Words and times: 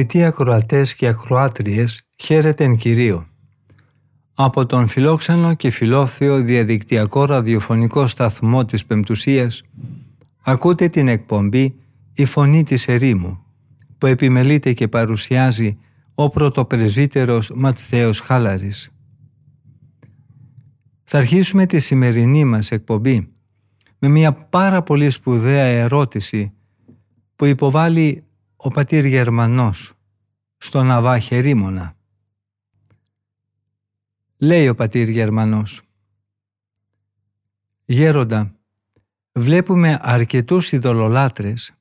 Αγαπητοί 0.00 0.24
ακροατές 0.24 0.94
και 0.94 1.06
ακροάτριες, 1.06 2.02
χαίρετε 2.16 2.64
εν 2.64 2.76
Κυρίω. 2.76 3.26
Από 4.34 4.66
τον 4.66 4.86
φιλόξενο 4.86 5.54
και 5.54 5.70
φιλόθεο 5.70 6.40
διαδικτυακό 6.40 7.24
ραδιοφωνικό 7.24 8.06
σταθμό 8.06 8.64
της 8.64 8.86
Πεμπτουσίας 8.86 9.62
ακούτε 10.42 10.88
την 10.88 11.08
εκπομπή 11.08 11.74
«Η 12.14 12.24
Φωνή 12.24 12.62
της 12.62 12.88
Ερήμου» 12.88 13.44
που 13.98 14.06
επιμελείται 14.06 14.72
και 14.72 14.88
παρουσιάζει 14.88 15.78
ο 16.14 16.28
πρωτοπρεσβύτερος 16.28 17.50
Ματθαίος 17.54 18.20
Χάλαρης. 18.20 18.92
Θα 21.04 21.18
αρχίσουμε 21.18 21.66
τη 21.66 21.78
σημερινή 21.78 22.44
μας 22.44 22.70
εκπομπή 22.70 23.28
με 23.98 24.08
μια 24.08 24.32
πάρα 24.32 24.82
πολύ 24.82 25.10
σπουδαία 25.10 25.64
ερώτηση 25.64 26.52
που 27.36 27.44
υποβάλλει 27.44 28.24
ο 28.62 28.68
πατήρ 28.68 29.04
Γερμανός 29.04 29.92
στον 30.56 30.90
Αβά 30.90 31.18
Χερίμωνα. 31.18 31.96
Λέει 34.36 34.68
ο 34.68 34.74
πατήρ 34.74 35.08
Γερμανός 35.08 35.82
«Γέροντα, 37.84 38.54
βλέπουμε 39.32 39.98
αρκετούς 40.02 40.72
ειδωλολάτρες 40.72 41.74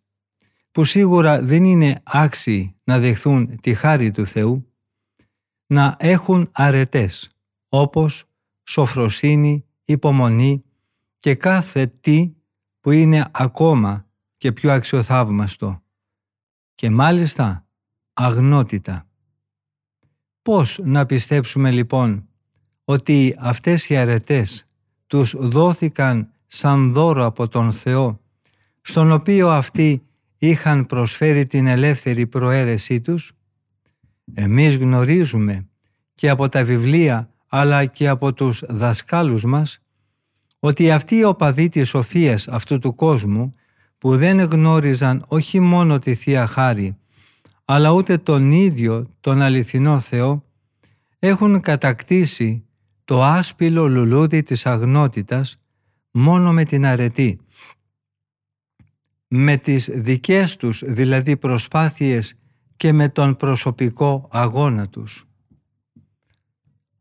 που 0.72 0.84
σίγουρα 0.84 1.42
δεν 1.42 1.64
είναι 1.64 2.02
άξιοι 2.04 2.76
να 2.84 3.00
δεχθούν 3.00 3.60
τη 3.60 3.74
χάρη 3.74 4.12
του 4.12 4.26
Θεού, 4.26 4.74
να 5.66 5.96
έχουν 6.00 6.50
αρετές 6.52 7.30
όπως 7.70 8.26
σοφροσύνη, 8.64 9.66
υπομονή 9.84 10.64
και 11.18 11.36
κάθε 11.36 11.88
τι 11.88 12.34
που 12.80 12.92
είναι 12.92 13.30
ακόμα 13.32 14.08
και 14.38 14.52
πιο 14.52 14.72
αξιοθαύμαστο 14.72 15.84
και 16.80 16.90
μάλιστα 16.90 17.66
αγνότητα. 18.14 19.08
Πώς 20.42 20.80
να 20.84 21.06
πιστέψουμε 21.06 21.72
λοιπόν 21.72 22.28
ότι 22.84 23.36
αυτές 23.40 23.90
οι 23.90 23.98
αρετές 23.98 24.68
τους 25.08 25.36
δόθηκαν 25.38 26.32
σαν 26.48 26.92
δώρο 26.94 27.26
από 27.26 27.48
τον 27.48 27.72
Θεό, 27.72 28.20
στον 28.82 29.12
οποίο 29.12 29.50
αυτοί 29.50 30.04
είχαν 30.38 30.86
προσφέρει 30.86 31.46
την 31.46 31.68
ελεύθερη 31.68 32.28
προαίρεσή 32.28 33.02
τους; 33.02 33.34
Εμείς 34.34 34.78
γνωρίζουμε 34.78 35.68
και 36.14 36.30
από 36.30 36.50
τα 36.50 36.64
βιβλία 36.64 37.30
αλλά 37.48 37.86
και 37.86 38.08
από 38.08 38.34
τους 38.34 38.64
δασκάλους 38.68 39.44
μας 39.44 39.82
ότι 40.60 40.92
αυτοί 40.92 41.16
οι 41.16 41.24
οπαδοί 41.24 41.70
της 41.70 41.90
σοφίας 41.90 42.48
αυτού 42.48 42.80
του 42.80 42.96
κόσμου 42.96 43.54
που 44.00 44.18
δεν 44.18 44.40
γνώριζαν 44.40 45.26
όχι 45.28 45.60
μόνο 45.60 46.00
τη 46.00 46.16
Θεία 46.16 46.48
Χάρη 46.48 46.98
αλλά 47.72 47.92
ούτε 47.92 48.18
τον 48.18 48.52
ίδιο 48.52 49.10
τον 49.20 49.42
αληθινό 49.42 50.00
Θεό 50.00 50.44
έχουν 51.20 51.62
κατακτήσει 51.62 52.66
το 53.06 53.24
άσπυλο 53.24 53.88
λουλούδι 53.88 54.44
της 54.44 54.66
αγνότητας 54.66 55.60
μόνο 56.12 56.54
με 56.54 56.66
την 56.66 56.86
αρετή. 56.86 57.40
Με 59.28 59.58
τις 59.58 59.90
δικές 59.94 60.56
τους 60.56 60.84
δηλαδή 60.86 61.38
προσπάθειες 61.38 62.36
και 62.78 62.92
με 62.94 63.10
τον 63.10 63.36
προσωπικό 63.36 64.28
αγώνα 64.32 64.88
τους. 64.88 65.28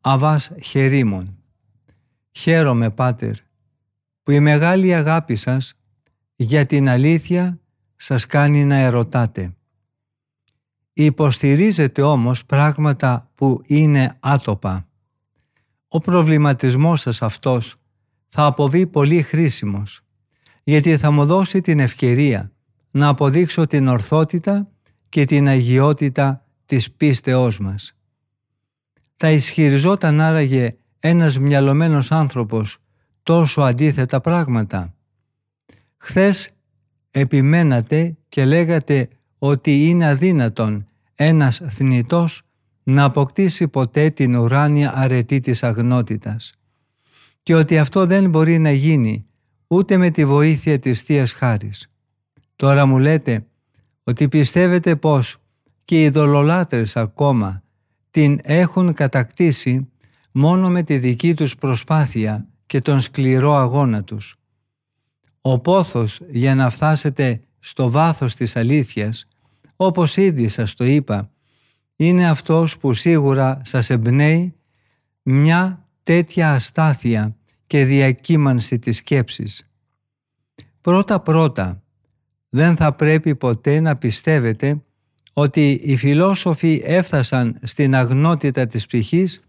Αβάς 0.01 0.53
Χερίμων 0.63 1.39
Χαίρομαι, 2.31 2.91
Πάτερ, 2.91 3.35
που 4.23 4.31
η 4.31 4.41
μεγάλη 4.41 4.95
αγάπη 4.95 5.35
σας 5.35 5.78
για 6.41 6.67
την 6.67 6.89
αλήθεια 6.89 7.61
σας 7.97 8.27
κάνει 8.27 8.65
να 8.65 8.77
ερωτάτε. 8.77 9.57
Υποστηρίζετε 10.93 12.03
όμως 12.03 12.45
πράγματα 12.45 13.31
που 13.35 13.63
είναι 13.67 14.17
άτοπα. 14.21 14.89
Ο 15.89 15.99
προβληματισμός 15.99 17.01
σας 17.01 17.23
αυτός 17.23 17.77
θα 18.29 18.45
αποβεί 18.45 18.87
πολύ 18.87 19.23
χρήσιμος, 19.23 20.01
γιατί 20.65 20.97
θα 20.97 21.11
μου 21.11 21.27
δώσει 21.27 21.61
την 21.61 21.81
ευκαιρία 21.81 22.53
να 22.91 23.09
αποδείξω 23.09 23.67
την 23.67 23.89
ορθότητα 23.89 24.69
και 25.09 25.25
την 25.25 25.49
αγιότητα 25.49 26.45
της 26.67 26.93
πίστεώς 26.93 27.59
μας. 27.59 27.97
Θα 29.17 29.31
ισχυριζόταν 29.31 30.21
άραγε 30.21 30.77
ένας 30.99 31.39
μυαλωμένος 31.39 32.13
άνθρωπος 32.13 32.79
τόσο 33.23 33.63
αντίθετα 33.63 34.21
πράγματα. 34.21 34.93
Χθες 35.99 36.51
επιμένατε 37.11 38.17
και 38.29 38.45
λέγατε 38.45 39.09
ότι 39.39 39.89
είναι 39.89 40.09
αδύνατον 40.09 40.87
ένας 41.15 41.61
θνητός 41.69 42.43
να 42.83 43.05
αποκτήσει 43.05 43.69
ποτέ 43.69 44.11
την 44.11 44.35
ουράνια 44.37 44.97
αρετή 44.97 45.41
της 45.41 45.63
αγνότητας 45.63 46.53
και 47.43 47.55
ότι 47.55 47.79
αυτό 47.79 48.07
δεν 48.07 48.31
μπορεί 48.31 48.59
να 48.59 48.71
γίνει 48.71 49.27
ούτε 49.67 49.97
με 49.97 50.11
τη 50.11 50.25
βοήθεια 50.25 50.79
της 50.79 51.03
θείας 51.03 51.33
Χάρης. 51.33 51.91
Τώρα 52.57 52.87
μου 52.87 52.99
λέτε 52.99 53.47
ότι 54.05 54.29
πιστεύετε 54.29 54.97
πως 54.97 55.37
και 55.85 56.03
οι 56.03 56.09
δολολάτρες 56.09 56.97
ακόμα 56.97 57.63
την 58.11 58.39
έχουν 58.43 58.93
κατακτήσει 58.93 59.89
μόνο 60.33 60.71
με 60.71 60.83
τη 60.83 60.99
δική 60.99 61.35
τους 61.35 61.57
προσπάθεια 61.57 62.47
και 62.67 62.81
τον 62.81 63.01
σκληρό 63.01 63.55
αγώνα 63.55 64.05
τους. 64.05 64.38
Ο 65.41 65.59
πόθος 65.59 66.21
για 66.31 66.55
να 66.55 66.71
φτάσετε 66.71 67.41
στο 67.59 67.91
βάθος 67.91 68.35
της 68.35 68.57
αλήθειας, 68.57 69.29
όπως 69.77 70.17
ήδη 70.17 70.49
σας 70.49 70.75
το 70.75 70.85
είπα, 70.85 71.31
είναι 71.97 72.29
αυτός 72.29 72.79
που 72.79 72.93
σίγουρα 72.93 73.61
σας 73.65 73.91
εμπνέει 73.91 74.55
μια 75.23 75.89
τέτοια 76.03 76.53
αστάθεια 76.53 77.37
και 77.67 77.85
διακύμανση 77.85 78.79
της 78.79 78.97
σκέψης. 78.97 79.71
Πρώτα-πρώτα, 80.81 81.83
δεν 82.49 82.77
θα 82.77 82.93
πρέπει 82.95 83.35
ποτέ 83.35 83.81
να 83.81 83.97
πιστεύετε 83.97 84.83
ότι 85.33 85.71
οι 85.71 85.97
φιλόσοφοι 85.97 86.83
έφτασαν 86.85 87.59
στην 87.63 87.95
αγνότητα 87.95 88.67
της 88.67 88.87
ψυχής, 88.87 89.41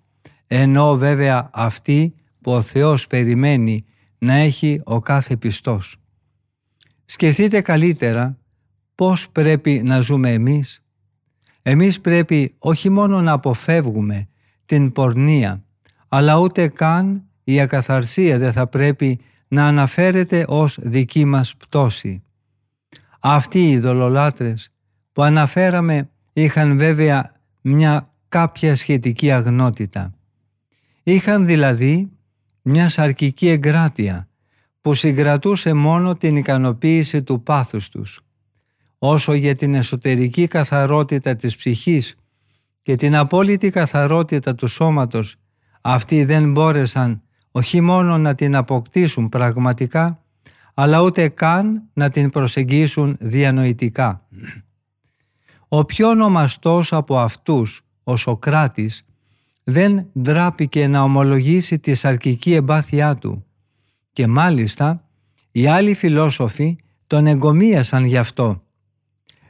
ενώ 0.47 0.95
βέβαια 0.95 1.49
αυτή 1.53 2.15
που 2.41 2.51
ο 2.51 2.61
Θεός 2.61 3.07
περιμένει 3.07 3.85
να 4.19 4.33
έχει 4.33 4.81
ο 4.83 4.99
κάθε 4.99 5.35
πιστός. 5.35 5.97
Σκεφτείτε 7.05 7.61
καλύτερα 7.61 8.37
πώς 8.95 9.29
πρέπει 9.29 9.81
να 9.85 9.99
ζούμε 9.99 10.33
εμείς. 10.33 10.83
Εμείς 11.61 12.01
πρέπει 12.01 12.55
όχι 12.57 12.89
μόνο 12.89 13.21
να 13.21 13.31
αποφεύγουμε 13.31 14.27
την 14.65 14.91
πορνεία, 14.91 15.63
αλλά 16.07 16.37
ούτε 16.37 16.67
καν 16.67 17.23
η 17.43 17.59
ακαθαρσία 17.59 18.37
δεν 18.37 18.51
θα 18.53 18.67
πρέπει 18.67 19.19
να 19.47 19.67
αναφέρεται 19.67 20.45
ως 20.47 20.77
δική 20.81 21.25
μας 21.25 21.55
πτώση. 21.55 22.23
Αυτοί 23.19 23.69
οι 23.69 23.79
δολολάτρες 23.79 24.71
που 25.13 25.23
αναφέραμε 25.23 26.09
είχαν 26.33 26.77
βέβαια 26.77 27.31
μια 27.61 28.13
κάποια 28.29 28.75
σχετική 28.75 29.31
αγνότητα. 29.31 30.13
Είχαν 31.03 31.45
δηλαδή 31.45 32.09
μια 32.61 32.87
σαρκική 32.87 33.49
εγκράτεια 33.49 34.27
που 34.81 34.93
συγκρατούσε 34.93 35.73
μόνο 35.73 36.15
την 36.15 36.35
ικανοποίηση 36.35 37.23
του 37.23 37.43
πάθους 37.43 37.89
τους. 37.89 38.21
Όσο 38.97 39.33
για 39.33 39.55
την 39.55 39.75
εσωτερική 39.75 40.47
καθαρότητα 40.47 41.35
της 41.35 41.55
ψυχής 41.55 42.15
και 42.81 42.95
την 42.95 43.15
απόλυτη 43.15 43.69
καθαρότητα 43.69 44.55
του 44.55 44.67
σώματος, 44.67 45.35
αυτοί 45.81 46.23
δεν 46.23 46.51
μπόρεσαν 46.51 47.21
όχι 47.51 47.81
μόνο 47.81 48.17
να 48.17 48.35
την 48.35 48.55
αποκτήσουν 48.55 49.29
πραγματικά, 49.29 50.23
αλλά 50.73 51.01
ούτε 51.01 51.29
καν 51.29 51.83
να 51.93 52.09
την 52.09 52.29
προσεγγίσουν 52.29 53.17
διανοητικά. 53.19 54.27
Ο 55.67 55.85
πιο 55.85 56.09
ονομαστός 56.09 56.93
από 56.93 57.19
αυτούς, 57.19 57.81
ο 58.03 58.15
Σοκράτης, 58.15 59.05
δεν 59.63 60.07
ντράπηκε 60.21 60.87
να 60.87 61.01
ομολογήσει 61.01 61.79
τη 61.79 61.93
σαρκική 61.93 62.53
εμπάθειά 62.53 63.15
του 63.15 63.45
και 64.11 64.27
μάλιστα 64.27 65.03
οι 65.51 65.67
άλλοι 65.67 65.93
φιλόσοφοι 65.93 66.77
τον 67.07 67.27
εγκομίασαν 67.27 68.05
γι' 68.05 68.17
αυτό. 68.17 68.63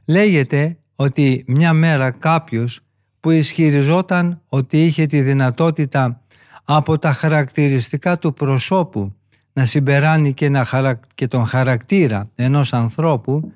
Λέγεται 0.06 0.78
ότι 0.96 1.44
μια 1.48 1.74
μέρα 1.74 2.12
κάποιος 2.12 2.82
που 3.20 3.32
ισχυριζόταν 3.32 4.42
ότι 4.48 4.86
είχε 4.86 5.06
τη 5.06 5.22
δυνατότητα 5.22 6.22
από 6.64 7.00
τα 7.00 7.12
χαρακτηριστικά 7.12 8.18
του 8.18 8.34
προσώπου 8.34 9.14
να 9.54 9.66
συμπεράνει 9.66 10.34
και, 10.34 10.50
να 10.50 11.00
και 11.16 11.28
τον 11.28 11.46
χαρακτήρα 11.46 12.30
ενός 12.36 12.74
ανθρώπου, 12.74 13.52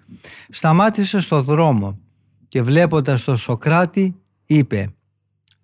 σταμάτησε 0.49 1.19
στο 1.19 1.41
δρόμο 1.41 1.97
και 2.47 2.61
βλέποντας 2.61 3.23
τον 3.23 3.37
Σοκράτη 3.37 4.15
είπε 4.45 4.93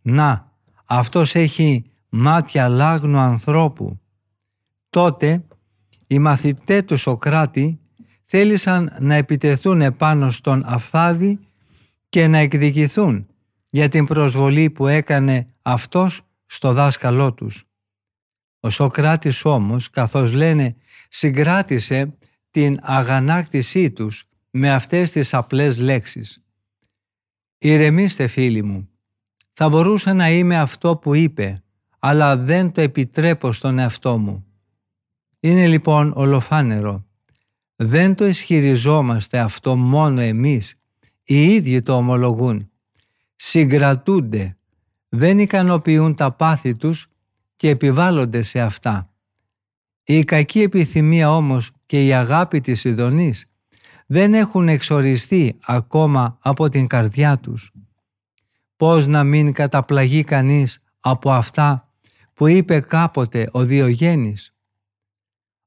«Να, 0.02 0.49
αυτός 0.90 1.36
έχει 1.36 1.86
μάτια 2.10 2.68
λάγνου 2.68 3.18
ανθρώπου». 3.18 4.00
Τότε 4.90 5.44
οι 6.08 6.20
μαθητές 6.20 6.84
του 6.86 6.98
Σοκράτη 6.98 7.80
θέλησαν 8.26 8.96
να 9.00 9.16
επιτεθούν 9.16 9.82
επάνω 9.82 10.32
στον 10.32 10.64
Αφθάδη 10.66 11.40
και 12.10 12.28
να 12.28 12.38
εκδικηθούν 12.38 13.28
για 13.70 13.90
την 13.90 14.06
προσβολή 14.06 14.70
που 14.70 14.88
έκανε 14.88 15.48
αυτός 15.62 16.22
στο 16.46 16.74
δάσκαλό 16.74 17.34
τους. 17.34 17.64
Ο 18.60 18.70
Σοκράτης 18.70 19.46
όμως, 19.46 19.90
καθώς 19.90 20.32
λένε, 20.32 20.76
συγκράτησε 21.10 22.18
την 22.52 22.80
αγανάκτησή 22.82 23.92
τους 23.92 24.28
με 24.50 24.74
αυτές 24.74 25.12
τις 25.12 25.34
απλές 25.34 25.80
λέξεις. 25.80 26.44
«Ηρεμήστε 27.58 28.28
φίλοι 28.28 28.64
μου, 28.64 28.89
θα 29.62 29.70
μπορούσα 29.70 30.14
να 30.14 30.30
είμαι 30.30 30.58
αυτό 30.58 30.96
που 30.96 31.14
είπε, 31.16 31.64
αλλά 32.00 32.38
δεν 32.38 32.72
το 32.72 32.82
επιτρέπω 32.82 33.52
στον 33.52 33.80
εαυτό 33.80 34.18
μου. 34.18 34.46
Είναι 35.40 35.68
λοιπόν 35.68 36.14
ολοφάνερο. 36.16 37.06
Δεν 37.76 38.16
το 38.16 38.26
ισχυριζόμαστε 38.26 39.40
αυτό 39.40 39.76
μόνο 39.76 40.22
εμείς, 40.22 40.76
οι 41.24 41.54
ίδιοι 41.54 41.82
το 41.82 41.96
ομολογούν. 41.96 42.70
Συγκρατούνται, 43.36 44.58
δεν 45.10 45.40
ικανοποιούν 45.40 46.16
τα 46.16 46.32
πάθη 46.32 46.76
τους 46.76 47.08
και 47.56 47.70
επιβάλλονται 47.70 48.42
σε 48.42 48.60
αυτά. 48.60 49.14
Η 50.04 50.24
κακή 50.24 50.62
επιθυμία 50.62 51.36
όμως 51.36 51.72
και 51.86 52.06
η 52.06 52.14
αγάπη 52.14 52.62
της 52.62 52.84
ειδονής 52.84 53.46
δεν 54.06 54.34
έχουν 54.34 54.70
εξοριστεί 54.70 55.58
ακόμα 55.66 56.38
από 56.42 56.70
την 56.70 56.88
καρδιά 56.88 57.38
τους. 57.38 57.72
Πώς 58.80 59.08
να 59.08 59.24
μην 59.24 59.54
καταπλαγεί 59.54 60.24
κανείς 60.24 60.84
από 61.00 61.32
αυτά 61.32 61.88
που 62.34 62.48
είπε 62.48 62.80
κάποτε 62.80 63.50
ο 63.52 63.64
Διογέννης. 63.64 64.54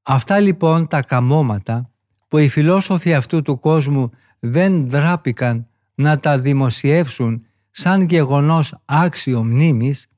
Αυτά 0.03 0.39
λοιπόν 0.39 0.87
τα 0.87 1.03
καμώματα 1.03 1.91
που 2.29 2.39
οι 2.39 2.49
φιλόσοφοι 2.49 3.15
αυτού 3.15 3.43
του 3.43 3.59
κόσμου 3.59 4.11
δεν 4.39 4.89
δράπηκαν 4.89 5.67
να 5.95 6.19
τα 6.19 6.39
δημοσιεύσουν 6.39 7.47
σαν 7.71 8.01
γεγονός 8.01 8.75
άξιο 8.85 9.45
μνήμης, 9.45 10.09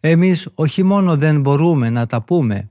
εμείς 0.00 0.48
όχι 0.54 0.82
μόνο 0.82 1.16
δεν 1.16 1.40
μπορούμε 1.40 1.90
να 1.90 2.06
τα 2.06 2.22
πούμε, 2.22 2.70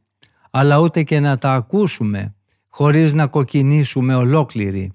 αλλά 0.51 0.77
ούτε 0.77 1.04
και 1.04 1.19
να 1.19 1.38
τα 1.38 1.54
ακούσουμε 1.54 2.36
χωρίς 2.68 3.13
να 3.13 3.27
κοκκινήσουμε 3.27 4.15
ολόκληροι. 4.15 4.92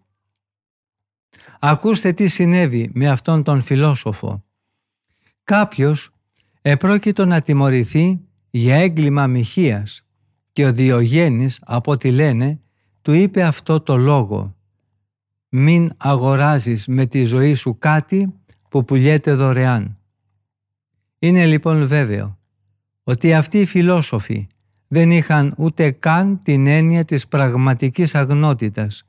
Ακούστε 1.59 2.13
τι 2.13 2.29
συνέβη 2.29 2.91
με 2.95 3.09
αυτόν 3.09 3.43
τον 3.43 3.61
φιλόσοφο. 3.61 4.43
Κάποιος 5.49 6.11
επρόκειτο 6.63 7.27
να 7.27 7.41
τιμωρηθεί 7.41 8.21
για 8.51 8.77
έγκλημα 8.77 9.27
μοιχείας 9.27 10.07
και 10.53 10.65
ο 10.65 10.73
Διογέννης, 10.73 11.61
από 11.65 11.93
ό,τι 11.93 12.11
λένε, 12.11 12.61
του 13.03 13.13
είπε 13.13 13.43
αυτό 13.43 13.81
το 13.81 13.97
λόγο 13.97 14.57
«Μην 15.49 15.93
αγοράζεις 15.97 16.87
με 16.87 17.07
τη 17.07 17.25
ζωή 17.25 17.55
σου 17.55 17.79
κάτι 17.79 18.35
που 18.69 18.85
πουλιέται 18.85 19.35
δωρεάν». 19.35 19.99
Είναι 21.19 21.47
λοιπόν 21.47 21.87
βέβαιο 21.87 22.39
ότι 23.05 23.35
αυτοί 23.35 23.61
οι 23.61 23.67
φιλόσοφοι 23.67 24.47
δεν 24.89 25.11
είχαν 25.11 25.55
ούτε 25.57 25.91
καν 25.91 26.43
την 26.43 26.67
έννοια 26.67 27.05
της 27.05 27.29
πραγματικής 27.29 28.15
αγνότητας, 28.15 29.07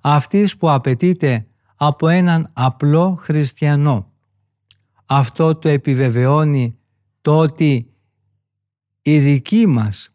αυτής 0.00 0.56
που 0.56 0.70
απαιτείται 0.70 1.46
από 1.76 2.08
έναν 2.08 2.50
απλό 2.52 3.14
χριστιανό. 3.14 4.12
Αυτό 5.06 5.54
το 5.54 5.68
επιβεβαιώνει 5.68 6.78
το 7.20 7.38
ότι 7.38 7.86
η 9.02 9.18
δική 9.18 9.66
μας 9.66 10.14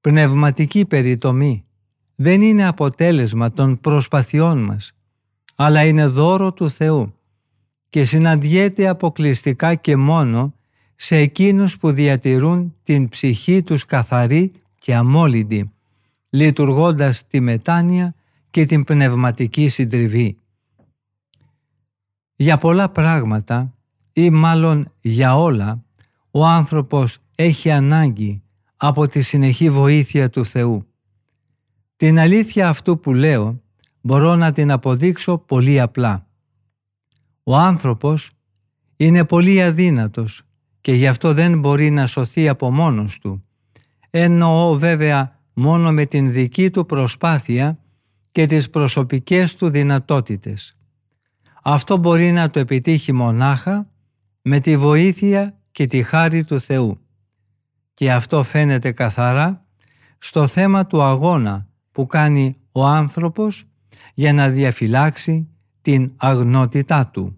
πνευματική 0.00 0.84
περιτομή 0.84 1.64
δεν 2.14 2.40
είναι 2.40 2.66
αποτέλεσμα 2.66 3.52
των 3.52 3.80
προσπαθειών 3.80 4.64
μας, 4.64 4.92
αλλά 5.54 5.84
είναι 5.84 6.06
δώρο 6.06 6.52
του 6.52 6.70
Θεού 6.70 7.14
και 7.88 8.04
συναντιέται 8.04 8.88
αποκλειστικά 8.88 9.74
και 9.74 9.96
μόνο 9.96 10.54
σε 10.94 11.16
εκείνους 11.16 11.78
που 11.78 11.90
διατηρούν 11.90 12.74
την 12.82 13.08
ψυχή 13.08 13.62
τους 13.62 13.84
καθαρή 13.84 14.52
και 14.78 14.94
αμόλυντη, 14.94 15.72
λειτουργώντας 16.30 17.26
τη 17.26 17.40
μετάνοια 17.40 18.14
και 18.50 18.64
την 18.64 18.84
πνευματική 18.84 19.68
συντριβή. 19.68 20.38
Για 22.36 22.58
πολλά 22.58 22.88
πράγματα 22.88 23.75
ή 24.18 24.30
μάλλον 24.30 24.92
για 25.00 25.38
όλα, 25.38 25.84
ο 26.30 26.46
άνθρωπος 26.46 27.18
έχει 27.34 27.70
ανάγκη 27.70 28.42
από 28.76 29.06
τη 29.06 29.22
συνεχή 29.22 29.70
βοήθεια 29.70 30.30
του 30.30 30.44
Θεού. 30.44 30.86
Την 31.96 32.18
αλήθεια 32.18 32.68
αυτού 32.68 33.00
που 33.00 33.14
λέω 33.14 33.62
μπορώ 34.00 34.36
να 34.36 34.52
την 34.52 34.70
αποδείξω 34.70 35.38
πολύ 35.38 35.80
απλά. 35.80 36.26
Ο 37.42 37.56
άνθρωπος 37.56 38.30
είναι 38.96 39.24
πολύ 39.24 39.62
αδύνατος 39.62 40.42
και 40.80 40.92
γι' 40.92 41.06
αυτό 41.06 41.32
δεν 41.32 41.58
μπορεί 41.58 41.90
να 41.90 42.06
σωθεί 42.06 42.48
από 42.48 42.70
μόνος 42.70 43.18
του. 43.18 43.44
Εννοώ 44.10 44.74
βέβαια 44.74 45.40
μόνο 45.54 45.92
με 45.92 46.04
την 46.04 46.32
δική 46.32 46.70
του 46.70 46.86
προσπάθεια 46.86 47.78
και 48.32 48.46
τις 48.46 48.70
προσωπικές 48.70 49.54
του 49.54 49.68
δυνατότητες. 49.68 50.76
Αυτό 51.62 51.96
μπορεί 51.96 52.32
να 52.32 52.50
το 52.50 52.58
επιτύχει 52.58 53.12
μονάχα 53.12 53.90
με 54.48 54.60
τη 54.60 54.76
βοήθεια 54.76 55.58
και 55.72 55.86
τη 55.86 56.02
χάρη 56.02 56.44
του 56.44 56.60
Θεού. 56.60 57.00
Και 57.94 58.12
αυτό 58.12 58.42
φαίνεται 58.42 58.92
καθαρά 58.92 59.66
στο 60.18 60.46
θέμα 60.46 60.86
του 60.86 61.02
αγώνα 61.02 61.66
που 61.92 62.06
κάνει 62.06 62.56
ο 62.72 62.84
άνθρωπος 62.84 63.64
για 64.14 64.32
να 64.32 64.48
διαφυλάξει 64.48 65.48
την 65.82 66.12
αγνότητά 66.16 67.06
του. 67.06 67.36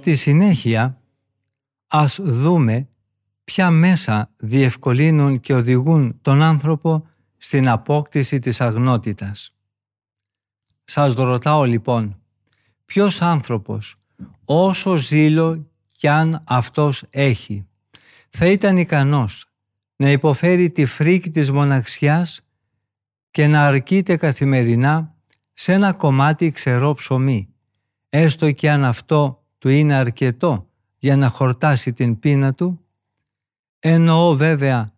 Στη 0.00 0.16
συνέχεια, 0.16 1.00
ας 1.88 2.20
δούμε 2.22 2.88
ποια 3.44 3.70
μέσα 3.70 4.30
διευκολύνουν 4.36 5.40
και 5.40 5.54
οδηγούν 5.54 6.18
τον 6.22 6.42
άνθρωπο 6.42 7.06
στην 7.36 7.68
απόκτηση 7.68 8.38
της 8.38 8.60
αγνότητας. 8.60 9.54
Σας 10.84 11.14
ρωτάω 11.14 11.64
λοιπόν, 11.64 12.22
ποιος 12.84 13.22
άνθρωπος, 13.22 13.96
όσο 14.44 14.96
ζήλο 14.96 15.66
κι 15.96 16.08
αν 16.08 16.42
αυτός 16.46 17.04
έχει, 17.10 17.66
θα 18.28 18.46
ήταν 18.46 18.76
ικανός 18.76 19.46
να 19.96 20.10
υποφέρει 20.10 20.70
τη 20.70 20.84
φρίκη 20.84 21.30
της 21.30 21.50
μοναξιάς 21.50 22.40
και 23.30 23.46
να 23.46 23.66
αρκείται 23.66 24.16
καθημερινά 24.16 25.14
σε 25.52 25.72
ένα 25.72 25.92
κομμάτι 25.92 26.50
ξερό 26.50 26.94
ψωμί, 26.94 27.48
έστω 28.08 28.52
και 28.52 28.70
αν 28.70 28.84
αυτό 28.84 29.39
του 29.60 29.68
είναι 29.68 29.94
αρκετό 29.94 30.66
για 30.98 31.16
να 31.16 31.28
χορτάσει 31.28 31.92
την 31.92 32.18
πείνα 32.18 32.54
του, 32.54 32.80
εννοώ 33.78 34.34
βέβαια 34.34 34.92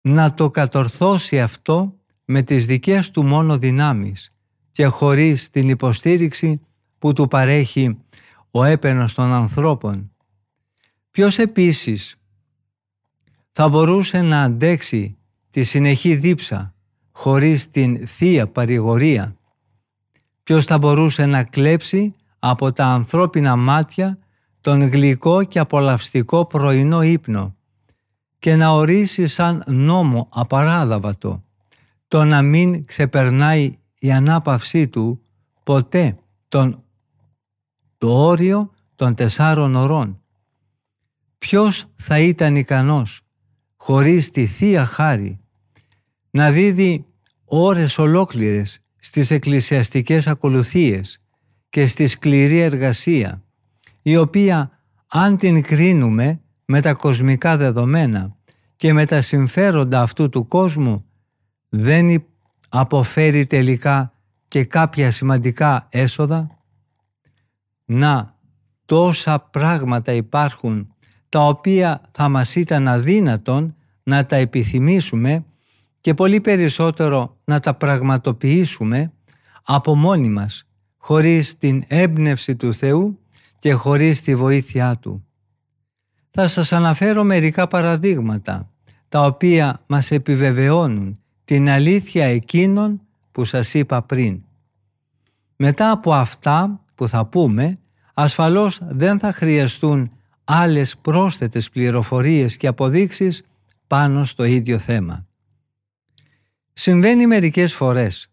να 0.00 0.34
το 0.34 0.50
κατορθώσει 0.50 1.40
αυτό 1.40 1.94
με 2.24 2.42
τις 2.42 2.66
δικές 2.66 3.10
του 3.10 3.24
μόνο 3.24 3.58
δυνάμεις 3.58 4.34
και 4.72 4.86
χωρίς 4.86 5.50
την 5.50 5.68
υποστήριξη 5.68 6.60
που 6.98 7.12
του 7.12 7.28
παρέχει 7.28 7.98
ο 8.50 8.64
έπαινος 8.64 9.14
των 9.14 9.32
ανθρώπων. 9.32 10.12
Ποιος 11.10 11.38
επίσης 11.38 12.16
θα 13.50 13.68
μπορούσε 13.68 14.20
να 14.20 14.42
αντέξει 14.42 15.16
τη 15.50 15.62
συνεχή 15.62 16.14
δίψα 16.14 16.74
χωρίς 17.12 17.68
την 17.68 18.06
θεία 18.06 18.48
παρηγορία; 18.48 19.36
Ποιος 20.42 20.64
θα 20.64 20.78
μπορούσε 20.78 21.26
να 21.26 21.44
κλέψει 21.44 22.12
από 22.46 22.72
τα 22.72 22.86
ανθρώπινα 22.86 23.56
μάτια 23.56 24.18
τον 24.60 24.82
γλυκό 24.82 25.44
και 25.44 25.58
απολαυστικό 25.58 26.46
πρωινό 26.46 27.02
ύπνο 27.02 27.56
και 28.38 28.56
να 28.56 28.70
ορίσει 28.70 29.26
σαν 29.26 29.62
νόμο 29.66 30.28
απαράδαβατο 30.32 31.44
το 32.08 32.24
να 32.24 32.42
μην 32.42 32.84
ξεπερνάει 32.84 33.78
η 33.98 34.12
ανάπαυσή 34.12 34.88
του 34.88 35.20
ποτέ 35.64 36.18
τον, 36.48 36.82
το 37.98 38.26
όριο 38.26 38.70
των 38.96 39.14
τεσσάρων 39.14 39.74
ωρών. 39.74 40.20
Ποιος 41.38 41.86
θα 41.96 42.18
ήταν 42.18 42.56
ικανός 42.56 43.20
χωρίς 43.76 44.30
τη 44.30 44.46
Θεία 44.46 44.84
Χάρη 44.84 45.40
να 46.30 46.50
δίδει 46.50 47.06
ώρες 47.44 47.98
ολόκληρες 47.98 48.80
στις 48.96 49.30
εκκλησιαστικές 49.30 50.26
ακολουθίες 50.26 51.18
και 51.74 51.86
στη 51.86 52.06
σκληρή 52.06 52.58
εργασία, 52.58 53.42
η 54.02 54.16
οποία 54.16 54.70
αν 55.06 55.36
την 55.36 55.62
κρίνουμε 55.62 56.40
με 56.64 56.80
τα 56.80 56.92
κοσμικά 56.92 57.56
δεδομένα 57.56 58.36
και 58.76 58.92
με 58.92 59.06
τα 59.06 59.20
συμφέροντα 59.20 60.00
αυτού 60.00 60.28
του 60.28 60.46
κόσμου, 60.46 61.04
δεν 61.68 62.24
αποφέρει 62.68 63.46
τελικά 63.46 64.12
και 64.48 64.64
κάποια 64.64 65.10
σημαντικά 65.10 65.86
έσοδα; 65.90 66.58
Να, 67.84 68.36
τόσα 68.84 69.40
πράγματα 69.40 70.12
υπάρχουν 70.12 70.94
τα 71.28 71.40
οποία 71.46 72.00
θα 72.12 72.28
μας 72.28 72.56
ήταν 72.56 72.88
αδύνατον 72.88 73.76
να 74.02 74.26
τα 74.26 74.36
επιθυμήσουμε 74.36 75.44
και 76.00 76.14
πολύ 76.14 76.40
περισσότερο 76.40 77.36
να 77.44 77.60
τα 77.60 77.74
πραγματοποιήσουμε 77.74 79.12
από 79.62 79.94
μόνοι 79.94 80.28
μας, 80.28 80.68
χωρίς 81.06 81.58
την 81.58 81.84
έμπνευση 81.86 82.56
του 82.56 82.74
Θεού 82.74 83.18
και 83.58 83.72
χωρίς 83.72 84.22
τη 84.22 84.34
βοήθειά 84.34 84.96
Του. 84.96 85.26
Θα 86.30 86.46
σας 86.46 86.72
αναφέρω 86.72 87.24
μερικά 87.24 87.66
παραδείγματα, 87.66 88.70
τα 89.08 89.20
οποία 89.20 89.82
μας 89.86 90.10
επιβεβαιώνουν 90.10 91.18
την 91.44 91.68
αλήθεια 91.68 92.24
εκείνων 92.24 93.00
που 93.32 93.44
σας 93.44 93.74
είπα 93.74 94.02
πριν. 94.02 94.42
Μετά 95.56 95.90
από 95.90 96.12
αυτά 96.14 96.80
που 96.94 97.08
θα 97.08 97.26
πούμε, 97.26 97.78
ασφαλώς 98.14 98.80
δεν 98.88 99.18
θα 99.18 99.32
χρειαστούν 99.32 100.10
άλλες 100.44 100.96
πρόσθετες 100.96 101.70
πληροφορίες 101.70 102.56
και 102.56 102.66
αποδείξεις 102.66 103.42
πάνω 103.86 104.24
στο 104.24 104.44
ίδιο 104.44 104.78
θέμα. 104.78 105.26
Συμβαίνει 106.72 107.26
μερικές 107.26 107.74
φορές 107.74 108.28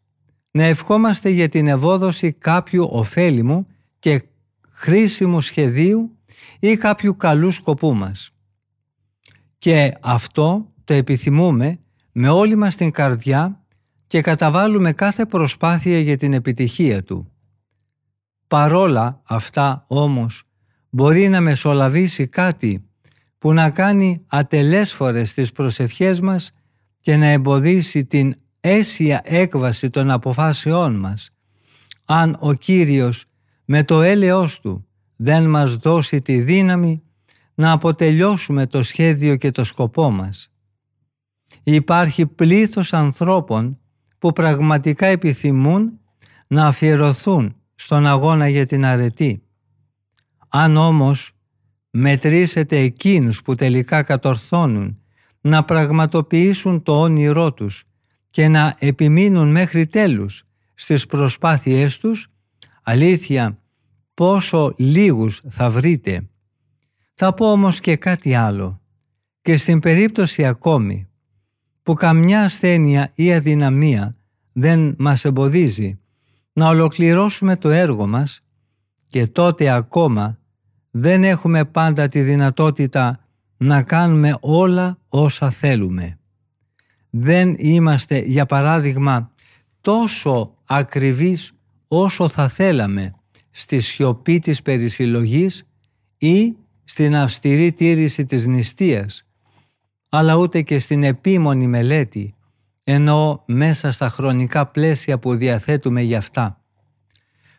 να 0.51 0.63
ευχόμαστε 0.63 1.29
για 1.29 1.49
την 1.49 1.67
ευόδοση 1.67 2.31
κάποιου 2.31 2.87
ωφέλιμου 2.91 3.67
και 3.99 4.23
χρήσιμου 4.69 5.41
σχεδίου 5.41 6.17
ή 6.59 6.75
κάποιου 6.75 7.17
καλού 7.17 7.51
σκοπού 7.51 7.93
μας. 7.93 8.33
Και 9.57 9.97
αυτό 10.01 10.71
το 10.83 10.93
επιθυμούμε 10.93 11.79
με 12.11 12.29
όλη 12.29 12.55
μας 12.55 12.75
την 12.75 12.91
καρδιά 12.91 13.63
και 14.07 14.21
καταβάλουμε 14.21 14.93
κάθε 14.93 15.25
προσπάθεια 15.25 15.99
για 15.99 16.17
την 16.17 16.33
επιτυχία 16.33 17.03
του. 17.03 17.31
Παρόλα 18.47 19.21
αυτά 19.23 19.85
όμως 19.87 20.43
μπορεί 20.89 21.29
να 21.29 21.41
μεσολαβήσει 21.41 22.27
κάτι 22.27 22.85
που 23.37 23.53
να 23.53 23.69
κάνει 23.69 24.25
ατελέσφορες 24.27 25.33
τις 25.33 25.51
προσευχές 25.51 26.19
μας 26.19 26.51
και 26.99 27.15
να 27.15 27.25
εμποδίσει 27.25 28.05
την 28.05 28.35
αίσια 28.61 29.21
έκβαση 29.23 29.89
των 29.89 30.11
αποφάσεών 30.11 30.95
μας, 30.95 31.29
αν 32.05 32.37
ο 32.39 32.53
Κύριος 32.53 33.25
με 33.65 33.83
το 33.83 34.01
έλεος 34.01 34.59
Του 34.59 34.85
δεν 35.15 35.49
μας 35.49 35.75
δώσει 35.75 36.21
τη 36.21 36.41
δύναμη 36.41 37.03
να 37.55 37.71
αποτελειώσουμε 37.71 38.67
το 38.67 38.83
σχέδιο 38.83 39.35
και 39.35 39.51
το 39.51 39.63
σκοπό 39.63 40.09
μας. 40.09 40.51
Υπάρχει 41.63 42.25
πλήθος 42.25 42.93
ανθρώπων 42.93 43.79
που 44.17 44.33
πραγματικά 44.33 45.05
επιθυμούν 45.05 45.99
να 46.47 46.67
αφιερωθούν 46.67 47.55
στον 47.75 48.07
αγώνα 48.07 48.47
για 48.47 48.65
την 48.65 48.85
αρετή. 48.85 49.43
Αν 50.49 50.77
όμως 50.77 51.31
μετρήσετε 51.91 52.77
εκείνους 52.77 53.41
που 53.41 53.55
τελικά 53.55 54.03
κατορθώνουν 54.03 54.99
να 55.41 55.63
πραγματοποιήσουν 55.63 56.83
το 56.83 56.99
όνειρό 57.01 57.53
τους 57.53 57.83
και 58.31 58.47
να 58.47 58.75
επιμείνουν 58.79 59.51
μέχρι 59.51 59.87
τέλους 59.87 60.43
στις 60.73 61.05
προσπάθειές 61.05 61.97
τους, 61.97 62.27
αλήθεια 62.83 63.57
πόσο 64.13 64.73
λίγους 64.77 65.41
θα 65.49 65.69
βρείτε. 65.69 66.29
Θα 67.13 67.33
πω 67.33 67.51
όμως 67.51 67.79
και 67.79 67.95
κάτι 67.95 68.33
άλλο. 68.33 68.81
Και 69.41 69.57
στην 69.57 69.79
περίπτωση 69.79 70.45
ακόμη 70.45 71.07
που 71.83 71.93
καμιά 71.93 72.43
ασθένεια 72.43 73.11
ή 73.15 73.33
αδυναμία 73.33 74.15
δεν 74.51 74.95
μας 74.97 75.25
εμποδίζει 75.25 75.99
να 76.53 76.67
ολοκληρώσουμε 76.67 77.57
το 77.57 77.69
έργο 77.69 78.07
μας 78.07 78.43
και 79.07 79.27
τότε 79.27 79.69
ακόμα 79.69 80.39
δεν 80.91 81.23
έχουμε 81.23 81.65
πάντα 81.65 82.07
τη 82.07 82.21
δυνατότητα 82.21 83.19
να 83.57 83.83
κάνουμε 83.83 84.37
όλα 84.39 84.97
όσα 85.09 85.49
θέλουμε. 85.49 86.19
Δεν 87.13 87.55
είμαστε, 87.57 88.19
για 88.19 88.45
παράδειγμα, 88.45 89.31
τόσο 89.81 90.53
ακριβείς 90.65 91.51
όσο 91.87 92.29
θα 92.29 92.47
θέλαμε 92.47 93.13
στη 93.49 93.79
σιωπή 93.79 94.39
της 94.39 94.61
περισυλλογής 94.61 95.67
ή 96.17 96.55
στην 96.83 97.15
αυστηρή 97.15 97.71
τήρηση 97.71 98.25
της 98.25 98.47
νηστείας, 98.47 99.27
αλλά 100.09 100.35
ούτε 100.35 100.61
και 100.61 100.79
στην 100.79 101.03
επίμονη 101.03 101.67
μελέτη, 101.67 102.35
ενώ 102.83 103.43
μέσα 103.45 103.91
στα 103.91 104.09
χρονικά 104.09 104.67
πλαίσια 104.67 105.19
που 105.19 105.35
διαθέτουμε 105.35 106.01
για 106.01 106.17
αυτά. 106.17 106.61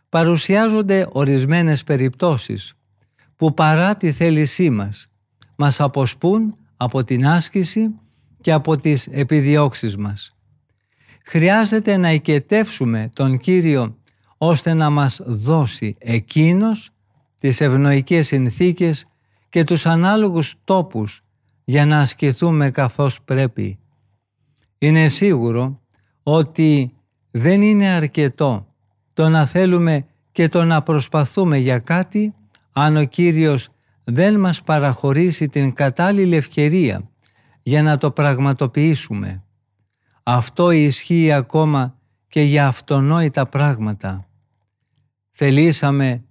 Παρουσιάζονται 0.09 1.07
ορισμένες 1.13 1.85
περιπτώσεις 1.85 2.75
που 3.37 3.55
παρά 3.55 3.97
τη 3.97 4.13
θέλησή 4.13 4.71
μας 4.71 5.11
μας 5.57 5.81
αποσπούν 5.81 6.57
από 6.77 7.05
την 7.05 7.27
άσκηση 7.27 7.91
και 8.43 8.53
από 8.53 8.77
τις 8.77 9.07
επιδιώξεις 9.07 9.97
μας. 9.97 10.37
Χρειάζεται 11.25 11.97
να 11.97 12.13
οικετεύσουμε 12.13 13.11
τον 13.15 13.39
Κύριο 13.39 13.97
ώστε 14.39 14.75
να 14.75 14.91
μας 14.91 15.21
δώσει 15.25 15.97
Εκείνος 15.99 16.91
τις 17.41 17.61
ευνοϊκές 17.61 18.27
συνθήκες 18.27 19.07
και 19.49 19.65
τους 19.65 19.87
ανάλογους 19.87 20.55
τόπους 20.65 21.23
για 21.65 21.87
να 21.87 21.99
ασκηθούμε 21.99 22.71
καθώς 22.71 23.23
πρέπει. 23.23 23.79
Είναι 24.79 25.09
σίγουρο 25.09 25.81
ότι 26.23 26.95
δεν 27.31 27.63
είναι 27.63 27.89
αρκετό 27.89 28.67
το 29.13 29.29
να 29.29 29.47
θέλουμε 29.47 30.07
και 30.33 30.49
το 30.49 30.65
να 30.65 30.83
προσπαθούμε 30.83 31.59
για 31.59 31.79
κάτι 31.79 32.35
αν 32.73 32.97
ο 32.97 33.05
Κύριος 33.05 33.69
δεν 34.05 34.39
μας 34.41 34.63
παραχωρήσει 34.63 35.49
την 35.49 35.75
κατάλληλη 35.75 36.37
ευκαιρία 36.37 37.12
για 37.63 37.83
να 37.83 37.99
το 37.99 38.11
πραγματοποιήσουμε. 38.11 39.45
Αυτό 40.23 40.71
ισχύει 40.71 41.33
ακόμα 41.33 41.99
και 42.29 42.41
για 42.41 42.67
αυτονόητα 42.67 43.47
πράγματα. 43.47 44.29
Θελήσαμε 45.31 46.25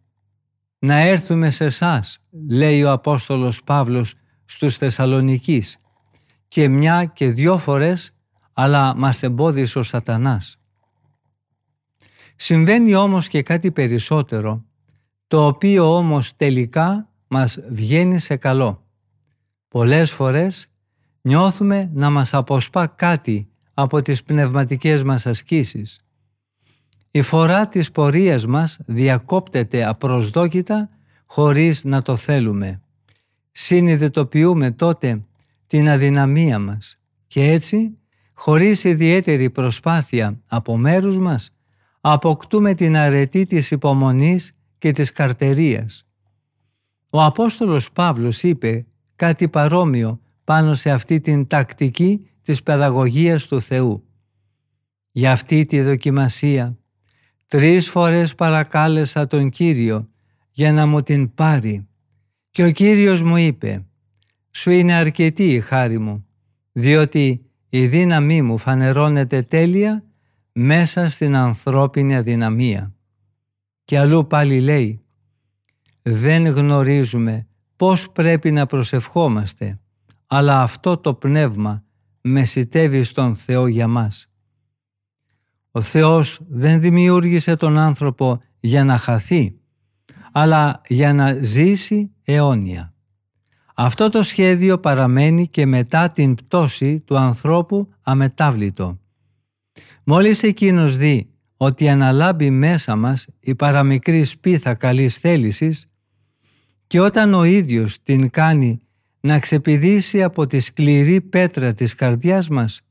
να 0.80 1.00
έρθουμε 1.00 1.50
σε 1.50 1.65
εσάς, 1.65 2.20
λέει 2.48 2.84
ο 2.84 2.91
Απόστολος 2.91 3.63
Παύλος 3.63 4.13
στους 4.46 4.78
Θεσσαλονικείς 4.78 5.80
και 6.48 6.67
μια 6.67 7.06
και 7.06 7.30
δυο 7.30 7.58
φορές 7.58 8.13
αλλά 8.54 8.96
μας 8.96 9.24
εμπόδισε 9.24 9.80
ο 9.80 9.84
σατανάς. 9.84 10.60
Συμβαίνει 12.36 12.96
όμως 12.96 13.28
και 13.28 13.44
κάτι 13.44 13.72
περισσότερο, 13.72 14.65
το 15.28 15.46
οποίο 15.46 15.96
όμως 15.96 16.36
τελικά 16.36 17.10
μας 17.28 17.60
βγαίνει 17.70 18.20
σε 18.20 18.38
καλό. 18.38 18.86
Πολλές 19.67 20.12
φορές 20.12 20.71
νιώθουμε 21.22 21.90
να 21.94 22.10
μας 22.10 22.34
αποσπά 22.34 22.88
κάτι 22.88 23.50
από 23.74 24.02
τις 24.02 24.24
πνευματικές 24.24 25.04
μας 25.04 25.26
ασκήσεις. 25.26 26.00
Η 27.12 27.22
φορά 27.22 27.68
της 27.68 27.92
πορείας 27.92 28.46
μας 28.46 28.80
διακόπτεται 28.86 29.86
απροσδόκητα 29.86 30.90
χωρίς 31.26 31.84
να 31.84 32.02
το 32.02 32.16
θέλουμε. 32.16 32.82
Συνειδητοποιούμε 33.52 34.72
τότε 34.72 35.22
την 35.68 35.90
αδυναμία 35.90 36.60
μας 36.60 37.00
και 37.28 37.44
έτσι, 37.44 37.98
χωρίς 38.34 38.84
ιδιαίτερη 38.84 39.50
προσπάθεια 39.50 40.40
από 40.48 40.78
μέρους 40.78 41.18
μας, 41.18 41.54
αποκτούμε 42.02 42.74
την 42.74 42.98
αρετή 42.98 43.46
της 43.46 43.72
υπομονής 43.72 44.56
και 44.78 44.92
της 44.92 45.12
καρτερίας. 45.12 46.06
Ο 47.12 47.24
Απόστολος 47.24 47.92
Παύλος 47.92 48.44
είπε 48.44 48.86
κάτι 49.16 49.48
παρόμοιο 49.48 50.20
πάνω 50.44 50.74
σε 50.74 50.92
αυτή 50.92 51.20
την 51.20 51.48
τακτική 51.48 52.26
της 52.42 52.64
παιδαγωγίας 52.64 53.46
του 53.46 53.62
Θεού. 53.62 54.04
Για 55.12 55.32
αυτή 55.32 55.66
τη 55.66 55.82
δοκιμασία 55.82 56.78
τρεις 57.48 57.90
φορές 57.90 58.36
παρακάλεσα 58.36 59.28
τον 59.28 59.50
Κύριο 59.50 60.10
για 60.52 60.74
να 60.74 60.86
μου 60.86 61.02
την 61.02 61.34
πάρει 61.34 61.88
και 62.50 62.64
ο 62.64 62.72
Κύριος 62.72 63.22
μου 63.22 63.38
είπε 63.38 63.86
«Σου 64.52 64.72
είναι 64.72 64.94
αρκετή 64.94 65.54
η 65.54 65.60
χάρη 65.60 66.00
μου, 66.00 66.26
διότι 66.72 67.46
η 67.70 67.88
δύναμή 67.88 68.42
μου 68.42 68.58
φανερώνεται 68.58 69.42
τέλεια 69.42 70.04
μέσα 70.52 71.10
στην 71.10 71.36
ανθρώπινη 71.36 72.16
αδυναμία». 72.16 72.94
Και 73.84 74.00
αλλού 74.00 74.28
πάλι 74.28 74.62
λέει 74.62 75.02
«Δεν 76.02 76.48
γνωρίζουμε 76.48 77.48
πώς 77.76 78.12
πρέπει 78.12 78.52
να 78.52 78.66
προσευχόμαστε, 78.66 79.80
αλλά 80.34 80.62
αυτό 80.62 80.98
το 80.98 81.13
πνεύμα 81.13 81.84
μεσητεύει 82.22 83.04
στον 83.04 83.36
Θεό 83.36 83.67
για 83.67 83.88
μας. 83.88 84.32
Ο 85.72 85.82
Θεός 85.82 86.39
δεν 86.50 86.82
δημιούργησε 86.82 87.56
τον 87.56 87.78
άνθρωπο 87.78 88.39
για 88.60 88.84
να 88.84 88.98
χαθεί, 88.98 89.60
αλλά 90.32 90.82
για 90.88 91.13
να 91.13 91.34
ζήσει 91.34 92.12
αιώνια. 92.24 92.94
Αυτό 93.76 94.10
το 94.10 94.24
σχέδιο 94.24 94.80
παραμένει 94.80 95.48
και 95.48 95.65
μετά 95.65 96.10
την 96.10 96.36
πτώση 96.36 97.00
του 97.00 97.17
ανθρώπου 97.17 97.89
αμετάβλητο. 98.02 99.00
Μόλις 100.04 100.44
εκείνος 100.44 100.98
δει 100.98 101.30
ότι 101.58 101.89
αναλάμπει 101.89 102.50
μέσα 102.50 102.96
μας 102.96 103.28
η 103.39 103.56
παραμικρή 103.56 104.24
σπίθα 104.24 104.74
καλής 104.74 105.17
θέλησης 105.17 105.89
και 106.88 107.00
όταν 107.00 107.34
ο 107.34 107.44
ίδιος 107.44 108.04
την 108.04 108.30
κάνει 108.30 108.82
να 109.22 109.40
ξεπηδήσει 109.40 110.24
από 110.24 110.48
τη 110.48 110.60
σκληρή 110.60 111.22
πέτρα 111.22 111.74
της 111.74 111.96
καρδιάς 111.96 112.50
μας, 112.50 112.82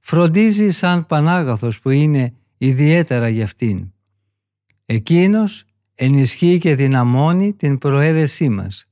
φροντίζει 0.00 0.70
σαν 0.70 1.06
Πανάγαθος 1.06 1.80
που 1.80 1.90
είναι 1.90 2.34
ιδιαίτερα 2.58 3.28
για 3.28 3.44
αυτήν. 3.44 3.92
Εκείνος 4.86 5.64
ενισχύει 5.94 6.58
και 6.58 6.74
δυναμώνει 6.74 7.52
την 7.52 7.78
προαίρεσή 7.78 8.48
μας, 8.48 8.86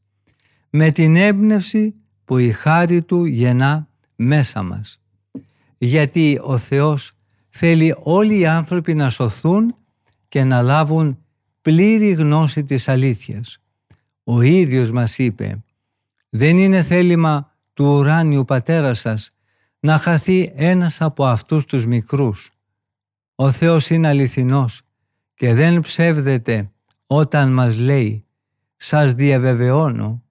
με 0.70 0.90
την 0.90 1.16
έμπνευση 1.16 1.94
που 2.24 2.38
η 2.38 2.50
χάρη 2.50 3.02
Του 3.02 3.24
γεννά 3.24 3.88
μέσα 4.16 4.62
μας. 4.62 5.00
Γιατί 5.78 6.38
ο 6.42 6.58
Θεός 6.58 7.12
θέλει 7.48 7.94
όλοι 8.02 8.38
οι 8.38 8.46
άνθρωποι 8.46 8.94
να 8.94 9.08
σωθούν 9.08 9.74
και 10.28 10.44
να 10.44 10.62
λάβουν 10.62 11.18
πλήρη 11.62 12.10
γνώση 12.10 12.64
της 12.64 12.88
αλήθειας. 12.88 13.58
Ο 14.24 14.40
ίδιος 14.40 14.90
μας 14.90 15.18
είπε 15.18 15.62
«Δεν 16.30 16.58
είναι 16.58 16.82
θέλημα 16.82 17.54
του 17.72 17.84
ουράνιου 17.84 18.44
πατέρα 18.44 18.94
σας 18.94 19.30
να 19.80 19.98
χαθεί 19.98 20.52
ένας 20.54 21.00
από 21.00 21.26
αυτούς 21.26 21.64
τους 21.64 21.86
μικρούς. 21.86 22.52
Ο 23.34 23.50
Θεός 23.50 23.90
είναι 23.90 24.08
αληθινός 24.08 24.82
και 25.34 25.54
δεν 25.54 25.80
ψεύδεται 25.80 26.70
όταν 27.06 27.52
μας 27.52 27.76
λέει 27.76 28.24
«Σας 28.76 29.12
διαβεβαιώνω 29.12 30.22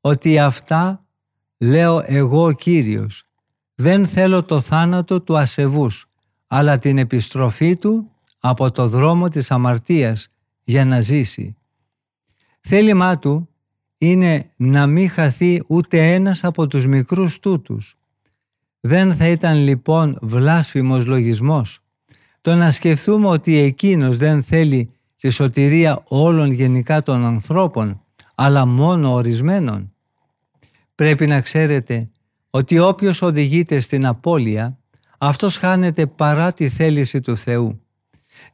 ότι 0.00 0.38
αυτά 0.38 1.04
λέω 1.58 2.02
εγώ 2.06 2.44
ο 2.44 2.52
Κύριος. 2.52 3.24
Δεν 3.74 4.06
θέλω 4.06 4.42
το 4.42 4.60
θάνατο 4.60 5.20
του 5.20 5.38
ασεβούς, 5.38 6.06
αλλά 6.46 6.78
την 6.78 6.98
επιστροφή 6.98 7.76
του 7.76 8.10
από 8.38 8.70
το 8.70 8.88
δρόμο 8.88 9.28
της 9.28 9.50
αμαρτίας 9.50 10.28
για 10.62 10.84
να 10.84 11.00
ζήσει. 11.00 11.56
Θέλημά 12.60 13.18
του 13.18 13.48
είναι 13.98 14.50
να 14.56 14.86
μην 14.86 15.08
χαθεί 15.08 15.62
ούτε 15.66 16.14
ένας 16.14 16.44
από 16.44 16.66
τους 16.66 16.86
μικρούς 16.86 17.38
τούτους. 17.38 17.96
Δεν 18.80 19.14
θα 19.14 19.28
ήταν 19.28 19.56
λοιπόν 19.56 20.18
βλάσφημος 20.20 21.06
λογισμός 21.06 21.84
το 22.44 22.54
να 22.54 22.70
σκεφτούμε 22.70 23.28
ότι 23.28 23.56
εκείνος 23.56 24.16
δεν 24.16 24.42
θέλει 24.42 24.90
τη 25.16 25.30
σωτηρία 25.30 26.02
όλων 26.08 26.50
γενικά 26.50 27.02
των 27.02 27.24
ανθρώπων, 27.24 28.02
αλλά 28.34 28.66
μόνο 28.66 29.12
ορισμένων. 29.12 29.92
Πρέπει 30.94 31.26
να 31.26 31.40
ξέρετε 31.40 32.08
ότι 32.50 32.78
όποιος 32.78 33.22
οδηγείται 33.22 33.80
στην 33.80 34.06
απώλεια, 34.06 34.78
αυτός 35.18 35.56
χάνεται 35.56 36.06
παρά 36.06 36.52
τη 36.52 36.68
θέληση 36.68 37.20
του 37.20 37.36
Θεού. 37.36 37.80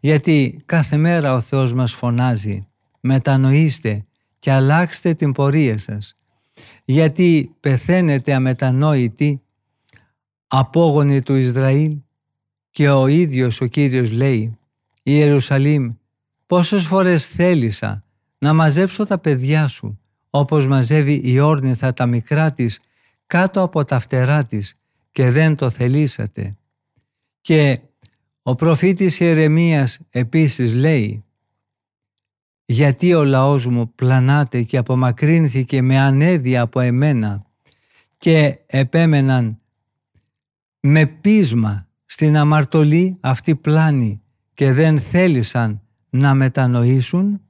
Γιατί 0.01 0.61
κάθε 0.67 0.97
μέρα 0.97 1.35
ο 1.35 1.41
Θεός 1.41 1.73
μας 1.73 1.93
φωνάζει 1.93 2.67
«Μετανοήστε 3.01 4.05
και 4.41 4.51
αλλάξτε 4.51 5.15
την 5.15 5.33
πορεία 5.33 5.79
σας». 5.79 6.15
Γιατί 6.85 7.55
πεθαίνετε 7.61 8.33
αμετανόητοι, 8.33 9.43
απόγονοι 10.47 11.23
του 11.23 11.35
Ισραήλ 11.35 11.97
και 12.71 12.91
ο 12.91 13.07
ίδιος 13.07 13.61
ο 13.61 13.67
Κύριος 13.67 14.11
λέει 14.11 14.59
«Η 15.03 15.13
Ιερουσαλήμ, 15.13 15.95
πόσες 16.47 16.85
φορές 16.85 17.29
θέλησα 17.29 18.05
να 18.39 18.53
μαζέψω 18.53 19.07
τα 19.07 19.19
παιδιά 19.19 19.67
σου, 19.67 20.01
όπως 20.31 20.67
μαζεύει 20.67 21.21
η 21.25 21.39
όρνηθα 21.39 21.93
τα 21.93 22.07
μικρά 22.07 22.53
της 22.53 22.81
κάτω 23.27 23.63
από 23.63 23.85
τα 23.85 23.99
φτερά 23.99 24.45
της 24.45 24.75
και 25.13 25.31
δεν 25.31 25.57
το 25.57 25.71
θελήσατε». 25.71 26.51
Και 27.41 27.81
ο 28.43 28.55
προφήτης 28.55 29.21
Ιερεμίας 29.21 29.99
επίσης 30.11 30.75
λέει 30.75 31.25
«Γιατί 32.71 33.15
ο 33.15 33.25
λαός 33.25 33.67
μου 33.67 33.93
πλανάται 33.95 34.63
και 34.63 34.77
απομακρύνθηκε 34.77 35.83
με 35.83 35.99
ανέδεια 35.99 36.63
από 36.63 36.81
εμένα 36.81 37.43
και 38.19 38.59
επέμεναν 38.67 39.59
με 40.81 41.07
πείσμα 41.07 41.87
στην 42.07 42.37
αμαρτωλή 42.37 43.17
αυτή 43.21 43.55
πλάνη 43.55 44.23
και 44.55 44.73
δεν 44.73 44.99
θέλησαν 44.99 45.81
να 46.11 46.35
μετανοήσουν 46.35 47.41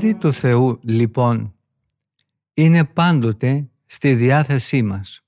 χάρη 0.00 0.14
του 0.14 0.32
Θεού, 0.32 0.78
λοιπόν, 0.82 1.54
είναι 2.54 2.84
πάντοτε 2.84 3.68
στη 3.86 4.14
διάθεσή 4.14 4.82
μας. 4.82 5.24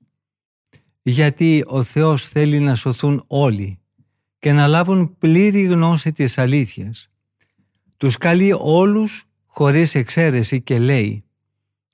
Γιατί 1.02 1.64
ο 1.66 1.82
Θεός 1.82 2.28
θέλει 2.28 2.60
να 2.60 2.74
σωθούν 2.74 3.24
όλοι 3.26 3.80
και 4.38 4.52
να 4.52 4.66
λάβουν 4.66 5.18
πλήρη 5.18 5.62
γνώση 5.62 6.12
της 6.12 6.38
αλήθειας. 6.38 7.10
Τους 7.96 8.16
καλεί 8.16 8.54
όλους 8.58 9.28
χωρίς 9.46 9.94
εξαίρεση 9.94 10.62
και 10.62 10.78
λέει 10.78 11.24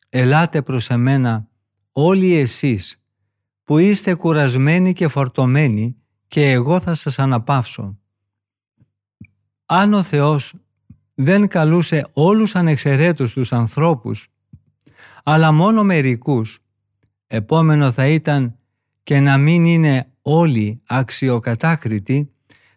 «Ελάτε 0.09 0.63
προς 0.63 0.91
εμένα 0.91 1.49
όλοι 1.93 2.35
εσείς 2.35 3.03
που 3.65 3.79
είστε 3.79 4.15
κουρασμένοι 4.15 4.93
και 4.93 5.09
φορτωμένοι 5.09 5.97
και 6.27 6.51
εγώ 6.51 6.81
θα 6.81 6.95
σας 6.95 7.19
αναπαύσω». 7.19 7.99
Αν 9.67 9.95
ο 9.95 10.03
Θεός 10.03 10.55
δεν 11.14 11.48
καλούσε 11.48 12.07
όλους 12.12 12.55
ανεξαιρέτους 12.55 13.33
τους 13.33 13.53
ανθρώπους, 13.53 14.29
αλλά 15.22 15.53
μόνο 15.53 15.85
μερικούς. 15.85 16.59
Επόμενο 17.27 17.92
θα 17.92 18.07
ήταν 18.07 18.59
και 19.03 19.20
να 19.20 19.38
μην 19.38 19.64
είναι 19.64 20.12
όλοι 20.22 20.83
αξιοκατάκριτοι 20.87 22.33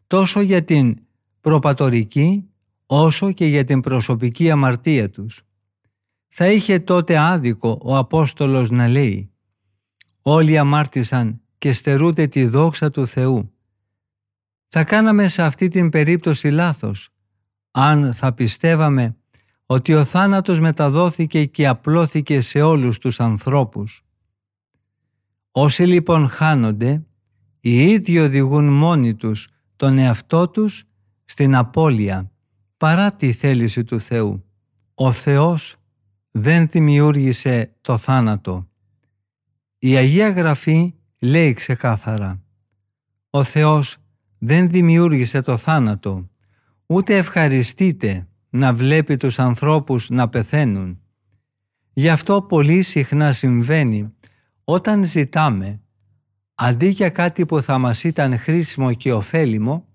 τόσο 0.07 0.41
για 0.41 0.63
την 0.63 0.97
προπατορική 1.41 2.49
όσο 2.85 3.31
και 3.31 3.45
για 3.45 3.63
την 3.63 3.81
προσωπική 3.81 4.51
αμαρτία 4.51 5.09
τους. 5.09 5.41
Θα 6.27 6.47
είχε 6.47 6.79
τότε 6.79 7.17
άδικο 7.17 7.79
ο 7.81 7.97
Απόστολος 7.97 8.69
να 8.69 8.87
λέει 8.87 9.31
«Όλοι 10.21 10.57
αμάρτησαν 10.57 11.41
και 11.57 11.73
στερούνται 11.73 12.27
τη 12.27 12.45
δόξα 12.45 12.91
του 12.91 13.07
Θεού». 13.07 13.51
Θα 14.67 14.83
κάναμε 14.83 15.27
σε 15.27 15.43
αυτή 15.43 15.67
την 15.67 15.89
περίπτωση 15.89 16.49
λάθος 16.49 17.09
αν 17.79 18.13
θα 18.13 18.33
πιστεύαμε 18.33 19.15
ότι 19.65 19.93
ο 19.93 20.03
θάνατος 20.03 20.59
μεταδόθηκε 20.59 21.45
και 21.45 21.67
απλώθηκε 21.67 22.41
σε 22.41 22.61
όλους 22.61 22.97
τους 22.97 23.19
ανθρώπους. 23.19 24.05
Όσοι 25.51 25.83
λοιπόν 25.83 26.27
χάνονται, 26.27 27.05
οι 27.59 27.91
ίδιοι 27.91 28.19
οδηγούν 28.19 28.73
μόνοι 28.73 29.15
τους 29.15 29.49
τον 29.75 29.97
εαυτό 29.97 30.47
τους 30.47 30.83
στην 31.25 31.55
απώλεια 31.55 32.31
παρά 32.77 33.13
τη 33.13 33.33
θέληση 33.33 33.83
του 33.83 34.01
Θεού. 34.01 34.45
Ο 34.93 35.11
Θεός 35.11 35.75
δεν 36.31 36.67
δημιούργησε 36.67 37.75
το 37.81 37.97
θάνατο. 37.97 38.67
Η 39.77 39.95
Αγία 39.95 40.29
Γραφή 40.29 40.93
λέει 41.19 41.53
ξεκάθαρα 41.53 42.41
«Ο 43.29 43.43
Θεός 43.43 43.97
δεν 44.37 44.69
δημιούργησε 44.69 45.41
το 45.41 45.57
θάνατο, 45.57 46.29
ούτε 46.87 47.17
ευχαριστείτε 47.17 48.27
να 48.49 48.73
βλέπει 48.73 49.15
τους 49.17 49.39
ανθρώπους 49.39 50.09
να 50.09 50.29
πεθαίνουν. 50.29 51.01
Γι' 51.93 52.09
αυτό 52.09 52.41
πολύ 52.41 52.81
συχνά 52.81 53.31
συμβαίνει 53.31 54.13
όταν 54.63 55.03
ζητάμε, 55.03 55.81
αντί 56.55 56.87
για 56.87 57.09
κάτι 57.09 57.45
που 57.45 57.61
θα 57.61 57.77
μας 57.77 58.03
ήταν 58.03 58.37
χρήσιμο 58.37 58.93
και 58.93 59.13
ωφέλιμο, 59.13 59.87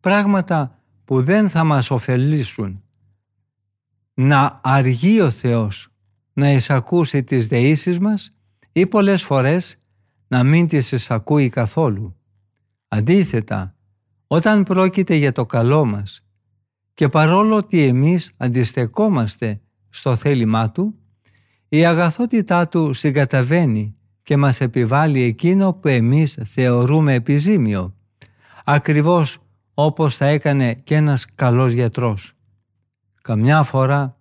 πράγματα 0.00 0.78
που 1.04 1.22
δεν 1.22 1.48
θα 1.48 1.64
μας 1.64 1.90
ωφελήσουν. 1.90 2.82
Να 4.14 4.60
αργεί 4.62 5.20
ο 5.20 5.30
Θεός 5.30 5.88
να 6.32 6.50
εισακούσει 6.50 7.24
τις 7.24 7.46
δεήσεις 7.46 7.98
μας 7.98 8.34
ή 8.72 8.86
πολλές 8.86 9.22
φορές 9.22 9.80
να 10.28 10.44
μην 10.44 10.66
τις 10.66 10.92
εισακούει 10.92 11.48
καθόλου. 11.48 12.16
Αντίθετα, 12.88 13.74
όταν 14.26 14.62
πρόκειται 14.62 15.14
για 15.14 15.32
το 15.32 15.46
καλό 15.46 15.84
μας 15.84 16.24
και 16.94 17.08
παρόλο 17.08 17.56
ότι 17.56 17.82
εμείς 17.82 18.34
αντιστεκόμαστε 18.36 19.60
στο 19.88 20.16
θέλημά 20.16 20.70
Του, 20.70 20.94
η 21.68 21.84
αγαθότητά 21.84 22.68
Του 22.68 22.92
συγκαταβαίνει 22.92 23.94
και 24.22 24.36
μας 24.36 24.60
επιβάλλει 24.60 25.22
εκείνο 25.22 25.72
που 25.72 25.88
εμείς 25.88 26.38
θεωρούμε 26.44 27.14
επιζήμιο, 27.14 27.94
ακριβώς 28.64 29.38
όπως 29.74 30.16
θα 30.16 30.26
έκανε 30.26 30.74
και 30.74 30.94
ένας 30.94 31.26
καλός 31.34 31.72
γιατρός. 31.72 32.32
Καμιά 33.22 33.62
φορά 33.62 34.16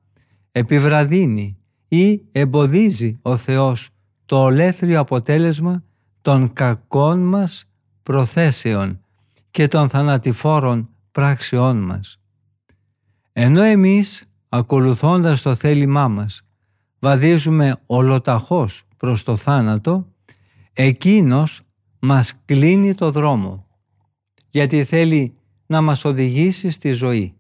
επιβραδύνει 0.52 1.58
ή 1.88 2.22
εμποδίζει 2.32 3.20
ο 3.22 3.38
Θεός 3.38 3.90
το 4.26 4.44
ολέθριο 4.44 5.00
αποτέλεσμα 5.00 5.84
των 6.22 6.54
κακών 6.54 7.20
μας 7.20 7.66
προθέσεων 8.04 9.04
και 9.52 9.68
των 9.68 9.90
θανατηφόρων 9.90 10.90
πράξεών 11.12 11.78
μας. 11.78 12.19
Ενώ 13.42 13.62
εμείς, 13.62 14.26
ακολουθώντας 14.50 15.42
το 15.42 15.56
θέλημά 15.56 16.08
μας, 16.08 16.42
βαδίζουμε 17.00 17.80
ολοταχώς 17.86 18.84
προς 18.98 19.24
το 19.24 19.36
θάνατο, 19.36 20.08
εκείνος 20.74 21.62
μας 22.00 22.34
κλείνει 22.46 22.94
το 22.94 23.12
δρόμο, 23.12 23.66
γιατί 24.50 24.84
θέλει 24.84 25.34
να 25.66 25.82
μας 25.82 26.06
οδηγήσει 26.06 26.70
στη 26.70 26.92
ζωή. 26.92 27.34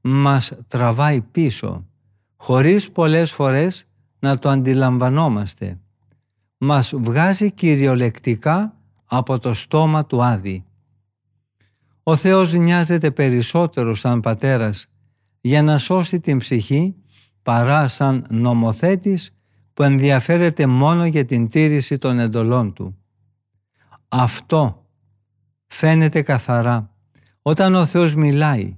Μας 0.00 0.52
τραβάει 0.66 1.20
πίσω, 1.20 1.86
χωρίς 2.36 2.90
πολλές 2.90 3.32
φορές 3.32 3.86
να 4.18 4.38
το 4.38 4.48
αντιλαμβανόμαστε. 4.48 5.78
Μας 6.58 6.92
βγάζει 6.96 7.50
κυριολεκτικά 7.50 8.76
από 9.04 9.38
το 9.38 9.54
στόμα 9.54 10.06
του 10.06 10.22
Άδη. 10.24 10.64
Ο 12.02 12.16
Θεός 12.16 12.52
νοιάζεται 12.52 13.10
περισσότερο 13.10 13.94
σαν 13.94 14.20
πατέρας 14.20 14.88
για 15.40 15.62
να 15.62 15.78
σώσει 15.78 16.20
την 16.20 16.38
ψυχή 16.38 16.94
παρά 17.42 17.88
σαν 17.88 18.26
νομοθέτης 18.30 19.32
που 19.74 19.82
ενδιαφέρεται 19.82 20.66
μόνο 20.66 21.06
για 21.06 21.24
την 21.24 21.48
τήρηση 21.48 21.98
των 21.98 22.18
εντολών 22.18 22.72
του. 22.72 22.98
Αυτό 24.08 24.86
φαίνεται 25.66 26.22
καθαρά 26.22 26.90
όταν 27.42 27.74
ο 27.74 27.86
Θεός 27.86 28.14
μιλάει 28.14 28.76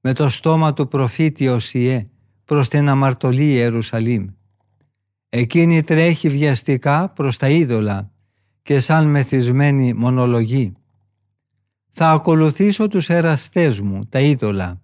με 0.00 0.12
το 0.12 0.28
στόμα 0.28 0.72
του 0.72 0.88
προφήτη 0.88 1.48
Οσιέ 1.48 2.08
προς 2.44 2.68
την 2.68 2.88
αμαρτωλή 2.88 3.44
Ιερουσαλήμ. 3.44 4.26
Εκείνη 5.28 5.82
τρέχει 5.82 6.28
βιαστικά 6.28 7.08
προς 7.08 7.36
τα 7.36 7.48
είδωλα 7.48 8.10
και 8.62 8.80
σαν 8.80 9.06
μεθυσμένη 9.06 9.94
μονολογή. 9.94 10.72
Θα 11.90 12.10
ακολουθήσω 12.10 12.88
τους 12.88 13.08
εραστές 13.10 13.80
μου, 13.80 13.98
τα 14.08 14.20
είδωλα, 14.20 14.80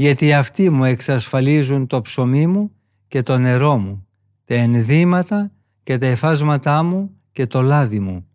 γιατί 0.00 0.32
αυτοί 0.32 0.70
μου 0.70 0.84
εξασφαλίζουν 0.84 1.86
το 1.86 2.00
ψωμί 2.00 2.46
μου 2.46 2.72
και 3.08 3.22
το 3.22 3.38
νερό 3.38 3.76
μου, 3.78 4.06
τα 4.44 4.54
ενδύματα 4.54 5.52
και 5.82 5.98
τα 5.98 6.06
εφάσματά 6.06 6.82
μου 6.82 7.10
και 7.32 7.46
το 7.46 7.62
λάδι 7.62 8.00
μου. 8.00 8.26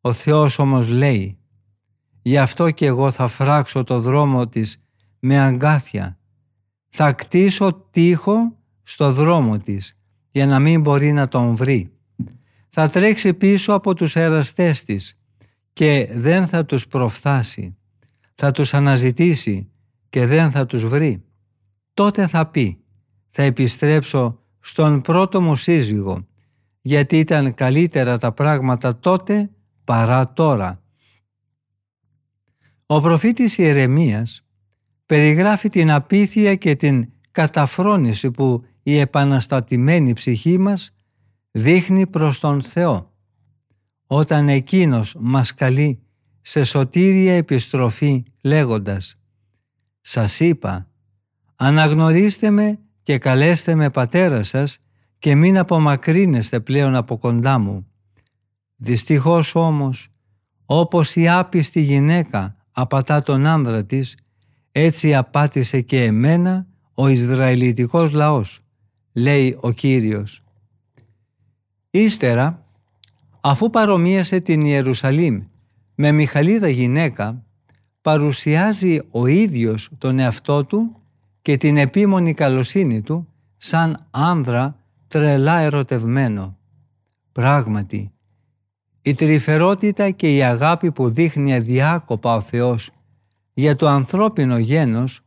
Ο 0.00 0.12
Θεός 0.12 0.58
όμως 0.58 0.88
λέει 0.88 1.38
«Γι' 2.22 2.38
αυτό 2.38 2.70
και 2.70 2.86
εγώ 2.86 3.10
θα 3.10 3.26
φράξω 3.26 3.84
το 3.84 4.00
δρόμο 4.00 4.48
της 4.48 4.82
με 5.18 5.38
αγκάθια. 5.38 6.18
Θα 6.88 7.12
κτίσω 7.12 7.72
τείχο 7.90 8.56
στο 8.82 9.12
δρόμο 9.12 9.56
της 9.56 9.98
για 10.30 10.46
να 10.46 10.58
μην 10.58 10.80
μπορεί 10.80 11.12
να 11.12 11.28
τον 11.28 11.56
βρει. 11.56 11.92
Θα 12.68 12.88
τρέξει 12.88 13.34
πίσω 13.34 13.72
από 13.72 13.94
τους 13.94 14.16
εραστές 14.16 14.84
της 14.84 15.18
και 15.72 16.08
δεν 16.12 16.46
θα 16.46 16.64
τους 16.64 16.86
προφθάσει. 16.86 17.76
Θα 18.34 18.50
τους 18.50 18.74
αναζητήσει 18.74 19.70
και 20.10 20.26
δεν 20.26 20.50
θα 20.50 20.66
τους 20.66 20.86
βρει. 20.86 21.24
Τότε 21.94 22.26
θα 22.26 22.46
πει 22.46 22.80
«Θα 23.30 23.42
επιστρέψω 23.42 24.40
στον 24.60 25.00
πρώτο 25.00 25.40
μου 25.40 25.56
σύζυγο, 25.56 26.26
γιατί 26.80 27.18
ήταν 27.18 27.54
καλύτερα 27.54 28.18
τα 28.18 28.32
πράγματα 28.32 28.98
τότε 28.98 29.50
παρά 29.84 30.32
τώρα». 30.32 30.80
Ο 32.86 33.00
προφήτης 33.00 33.58
Ιερεμίας 33.58 34.44
περιγράφει 35.06 35.68
την 35.68 35.90
απίθεια 35.90 36.54
και 36.54 36.74
την 36.74 37.08
καταφρόνηση 37.30 38.30
που 38.30 38.64
η 38.82 38.98
επαναστατημένη 38.98 40.12
ψυχή 40.12 40.58
μας 40.58 40.94
δείχνει 41.50 42.06
προς 42.06 42.40
τον 42.40 42.62
Θεό 42.62 43.14
όταν 44.06 44.48
Εκείνος 44.48 45.16
μας 45.18 45.54
καλεί 45.54 46.02
σε 46.40 46.62
σωτήρια 46.62 47.34
επιστροφή 47.34 48.22
λέγοντας 48.42 49.18
«Σας 50.08 50.40
είπα, 50.40 50.88
αναγνωρίστε 51.56 52.50
με 52.50 52.78
και 53.02 53.18
καλέστε 53.18 53.74
με 53.74 53.90
πατέρα 53.90 54.42
σας 54.42 54.78
και 55.18 55.34
μην 55.34 55.58
απομακρύνεστε 55.58 56.60
πλέον 56.60 56.94
από 56.94 57.16
κοντά 57.18 57.58
μου. 57.58 57.86
Δυστυχώς 58.76 59.54
όμως, 59.54 60.08
όπως 60.64 61.16
η 61.16 61.28
άπιστη 61.28 61.80
γυναίκα 61.80 62.56
απατά 62.70 63.22
τον 63.22 63.46
άνδρα 63.46 63.84
της, 63.84 64.16
έτσι 64.72 65.14
απάτησε 65.14 65.80
και 65.80 66.04
εμένα 66.04 66.66
ο 66.94 67.08
Ισραηλιτικός 67.08 68.12
λαός, 68.12 68.60
λέει 69.12 69.56
ο 69.60 69.70
Κύριος. 69.70 70.44
Ύστερα, 71.90 72.66
αφού 73.40 73.70
παρομοίασε 73.70 74.40
την 74.40 74.60
Ιερουσαλήμ 74.60 75.42
με 75.94 76.12
Μιχαλίδα 76.12 76.68
γυναίκα, 76.68 77.45
παρουσιάζει 78.06 79.00
ο 79.10 79.26
ίδιος 79.26 79.90
τον 79.98 80.18
εαυτό 80.18 80.64
του 80.64 80.96
και 81.42 81.56
την 81.56 81.76
επίμονη 81.76 82.34
καλοσύνη 82.34 83.02
του 83.02 83.28
σαν 83.56 84.06
άνδρα 84.10 84.76
τρελά 85.08 85.58
ερωτευμένο. 85.58 86.56
Πράγματι, 87.32 88.12
η 89.02 89.14
τρυφερότητα 89.14 90.10
και 90.10 90.34
η 90.36 90.42
αγάπη 90.42 90.92
που 90.92 91.10
δείχνει 91.10 91.54
αδιάκοπα 91.54 92.34
ο 92.34 92.40
Θεός 92.40 92.90
για 93.54 93.76
το 93.76 93.88
ανθρώπινο 93.88 94.58
γένος 94.58 95.20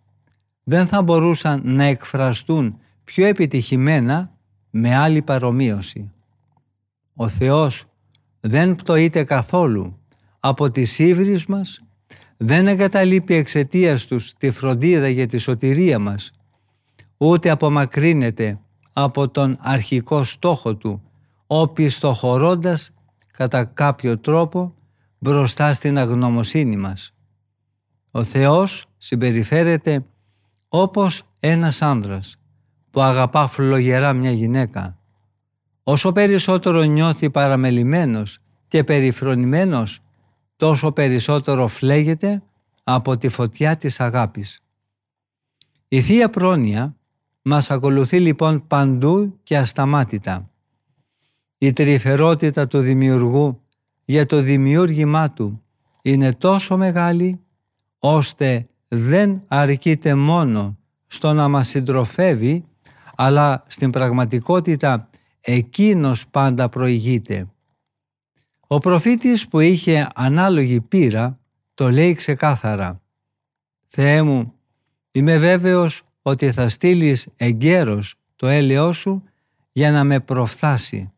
δεν 0.64 0.88
θα 0.88 1.02
μπορούσαν 1.02 1.62
να 1.64 1.84
εκφραστούν 1.84 2.80
πιο 3.04 3.26
επιτυχημένα 3.26 4.32
με 4.70 4.96
άλλη 4.96 5.22
παρομοίωση. 5.22 6.12
Ο 7.16 7.28
Θεός 7.28 7.86
δεν 8.40 8.76
πτωείται 8.76 9.24
καθόλου 9.24 10.00
από 10.40 10.72
τις 10.72 11.00
ύβρις 11.00 11.46
μας, 11.46 11.84
δεν 12.42 12.68
εγκαταλείπει 12.68 13.34
εξαιτίας 13.34 14.06
τους 14.06 14.34
τη 14.34 14.52
φροντίδα 14.52 15.08
για 15.08 15.28
τη 15.28 15.38
σωτηρία 15.38 16.00
μας, 16.00 16.32
ούτε 17.18 17.50
απομακρύνεται 17.50 18.60
από 18.94 19.30
τον 19.30 19.58
αρχικό 19.60 20.24
στόχο 20.24 20.76
του, 20.76 21.02
οπισθοχωρώντας 21.48 22.92
κατά 23.32 23.64
κάποιο 23.64 24.18
τρόπο 24.18 24.74
μπροστά 25.20 25.74
στην 25.74 25.98
αγνωμοσύνη 25.98 26.76
μας. 26.76 27.14
Ο 28.12 28.24
Θεός 28.24 28.86
συμπεριφέρεται 28.98 30.06
όπως 30.70 31.24
ένας 31.40 31.82
άνδρας 31.82 32.36
που 32.92 33.02
αγαπά 33.02 33.48
φλογερά 33.48 34.14
μια 34.14 34.32
γυναίκα. 34.32 34.98
Όσο 35.84 36.12
περισσότερο 36.12 36.84
νιώθει 36.84 37.30
παραμελημένος 37.30 38.40
και 38.68 38.84
περιφρονημένος, 38.84 40.00
τόσο 40.60 40.92
περισσότερο 40.92 41.68
φλέγεται 41.68 42.44
από 42.84 43.18
τη 43.18 43.30
φωτιά 43.30 43.78
της 43.78 44.00
αγάπης. 44.00 44.60
Η 45.88 46.02
Θεία 46.02 46.30
Πρόνοια 46.30 46.96
μας 47.42 47.72
ακολουθεί 47.72 48.20
λοιπόν 48.20 48.68
παντού 48.68 49.40
και 49.44 49.58
ασταμάτητα. 49.58 50.50
Η 51.58 51.74
τρυφερότητα 51.74 52.68
του 52.68 52.80
δημιουργού 52.80 53.62
για 54.06 54.26
το 54.26 54.42
δημιούργημά 54.42 55.32
του 55.32 55.62
είναι 56.02 56.34
τόσο 56.34 56.78
μεγάλη 56.78 57.40
ώστε 58.00 58.68
δεν 58.88 59.42
αρκείται 59.48 60.16
μόνο 60.16 60.78
στο 61.08 61.34
να 61.34 61.48
μας 61.48 61.68
συντροφεύει 61.68 62.66
αλλά 63.16 63.64
στην 63.68 63.90
πραγματικότητα 63.90 65.10
εκείνος 65.42 66.28
πάντα 66.28 66.70
προηγείται. 66.70 67.48
Ο 68.72 68.78
προφήτης 68.78 69.48
που 69.48 69.60
είχε 69.60 70.08
ανάλογη 70.16 70.82
πείρα 70.82 71.40
το 71.74 71.92
λέει 71.92 72.14
ξεκάθαρα 72.14 73.02
«Θεέ 73.88 74.22
μου, 74.22 74.54
είμαι 75.12 75.38
βέβαιος 75.38 76.04
ότι 76.22 76.52
θα 76.52 76.68
στείλεις 76.68 77.28
εγκαίρος 77.36 78.16
το 78.36 78.48
έλεος 78.48 78.98
σου 78.98 79.24
για 79.72 79.92
να 79.92 80.04
με 80.04 80.20
προφθάσει. 80.20 81.12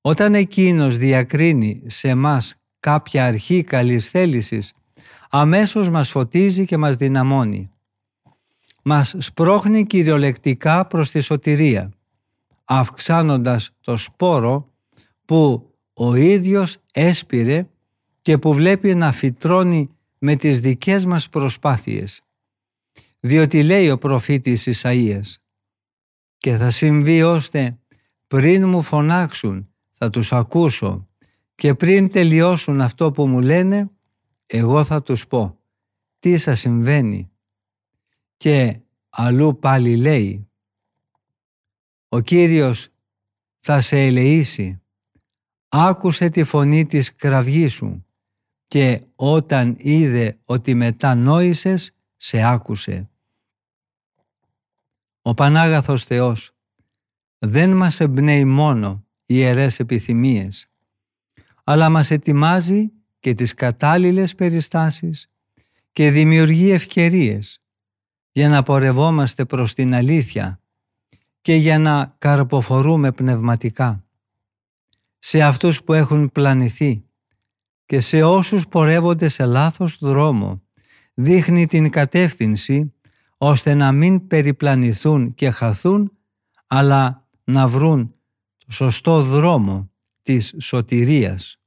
Όταν 0.00 0.34
εκείνος 0.34 0.96
διακρίνει 0.96 1.82
σε 1.86 2.14
μας 2.14 2.54
κάποια 2.80 3.26
αρχή 3.26 3.62
καλής 3.62 4.10
θέλησης, 4.10 4.72
αμέσως 5.30 5.90
μας 5.90 6.10
φωτίζει 6.10 6.64
και 6.64 6.76
μας 6.76 6.96
δυναμώνει. 6.96 7.70
Μας 8.82 9.14
σπρώχνει 9.18 9.86
κυριολεκτικά 9.86 10.86
προς 10.86 11.10
τη 11.10 11.20
σωτηρία, 11.20 11.92
αυξάνοντας 12.64 13.70
το 13.80 13.96
σπόρο 13.96 14.68
που 15.24 15.71
ο 16.04 16.14
ίδιος 16.14 16.78
έσπηρε 16.92 17.68
και 18.22 18.38
που 18.38 18.54
βλέπει 18.54 18.94
να 18.94 19.12
φυτρώνει 19.12 19.90
με 20.18 20.36
τις 20.36 20.60
δικές 20.60 21.04
μας 21.04 21.28
προσπάθειες 21.28 22.22
διότι 23.20 23.62
λέει 23.62 23.90
ο 23.90 23.98
προφήτης 23.98 24.68
Ισαΐας 24.70 25.34
«Και 26.38 26.56
θα 26.56 26.70
συμβεί 26.70 27.22
ώστε 27.22 27.78
πριν 28.26 28.68
μου 28.68 28.82
φωνάξουν 28.82 29.68
θα 29.90 30.10
τους 30.10 30.32
ακούσω 30.32 31.08
και 31.54 31.74
πριν 31.74 32.10
τελειώσουν 32.10 32.80
αυτό 32.80 33.10
που 33.10 33.26
μου 33.26 33.40
λένε 33.40 33.90
εγώ 34.46 34.84
θα 34.84 35.02
τους 35.02 35.26
πω 35.26 35.58
τι 36.18 36.36
σας 36.36 36.60
συμβαίνει». 36.60 37.30
Και 38.36 38.80
αλλού 39.08 39.58
πάλι 39.58 39.96
λέει 39.96 40.48
«Ο 42.08 42.20
Κύριος 42.20 42.88
θα 43.58 43.80
σε 43.80 44.00
ελεήσει, 44.00 44.81
άκουσε 45.74 46.28
τη 46.28 46.44
φωνή 46.44 46.86
της 46.86 47.14
κραυγής 47.14 47.72
σου 47.72 48.06
και 48.68 49.02
όταν 49.16 49.76
είδε 49.78 50.38
ότι 50.44 50.74
μετά 50.74 51.14
νόησες, 51.14 51.94
σε 52.16 52.42
άκουσε. 52.42 53.10
Ο 55.22 55.34
Πανάγαθος 55.34 56.04
Θεός 56.04 56.54
δεν 57.38 57.76
μας 57.76 58.00
εμπνέει 58.00 58.44
μόνο 58.44 59.04
ιερές 59.24 59.78
επιθυμίες, 59.78 60.68
αλλά 61.64 61.88
μας 61.88 62.10
ετοιμάζει 62.10 62.92
και 63.20 63.34
τις 63.34 63.54
κατάλληλες 63.54 64.34
περιστάσεις 64.34 65.30
και 65.92 66.10
δημιουργεί 66.10 66.70
ευκαιρίες 66.70 67.62
για 68.32 68.48
να 68.48 68.62
πορευόμαστε 68.62 69.44
προς 69.44 69.74
την 69.74 69.94
αλήθεια 69.94 70.60
και 71.40 71.54
για 71.54 71.78
να 71.78 72.14
καρποφορούμε 72.18 73.12
πνευματικά. 73.12 74.04
Σε 75.24 75.42
αυτούς 75.42 75.82
που 75.82 75.92
έχουν 75.92 76.32
πλανηθεί 76.32 77.04
και 77.86 78.00
σε 78.00 78.22
όσους 78.22 78.68
πορεύονται 78.68 79.28
σε 79.28 79.44
λάθος 79.44 79.98
δρόμο 80.00 80.62
δείχνει 81.14 81.66
την 81.66 81.90
κατεύθυνση 81.90 82.94
ώστε 83.38 83.74
να 83.74 83.92
μην 83.92 84.26
περιπλανηθούν 84.26 85.34
και 85.34 85.50
χαθούν, 85.50 86.12
αλλά 86.66 87.28
να 87.44 87.66
βρουν 87.66 88.14
το 88.56 88.72
σωστό 88.72 89.22
δρόμο 89.22 89.90
της 90.22 90.54
σωτηρίας. 90.60 91.60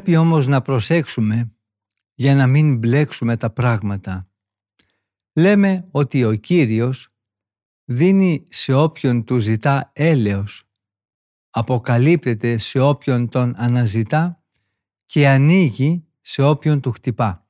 Πρέπει 0.00 0.16
όμως 0.16 0.46
να 0.46 0.62
προσέξουμε 0.62 1.52
για 2.14 2.34
να 2.34 2.46
μην 2.46 2.78
μπλέξουμε 2.78 3.36
τα 3.36 3.50
πράγματα. 3.50 4.28
Λέμε 5.32 5.88
ότι 5.90 6.24
ο 6.24 6.34
Κύριος 6.34 7.08
δίνει 7.84 8.46
σε 8.48 8.72
όποιον 8.72 9.24
του 9.24 9.38
ζητά 9.38 9.90
έλεος, 9.92 10.68
αποκαλύπτεται 11.50 12.56
σε 12.56 12.80
όποιον 12.80 13.28
τον 13.28 13.54
αναζητά 13.56 14.42
και 15.06 15.28
ανοίγει 15.28 16.04
σε 16.20 16.42
όποιον 16.42 16.80
του 16.80 16.90
χτυπά. 16.90 17.46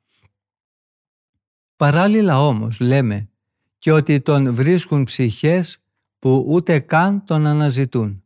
Παράλληλα 1.77 2.41
όμως 2.41 2.81
λέμε 2.81 3.31
και 3.79 3.93
ότι 3.93 4.21
τον 4.21 4.55
βρίσκουν 4.55 5.05
ψυχές 5.05 5.83
που 6.19 6.45
ούτε 6.49 6.79
καν 6.81 7.25
τον 7.25 7.47
αναζητούν. 7.47 8.25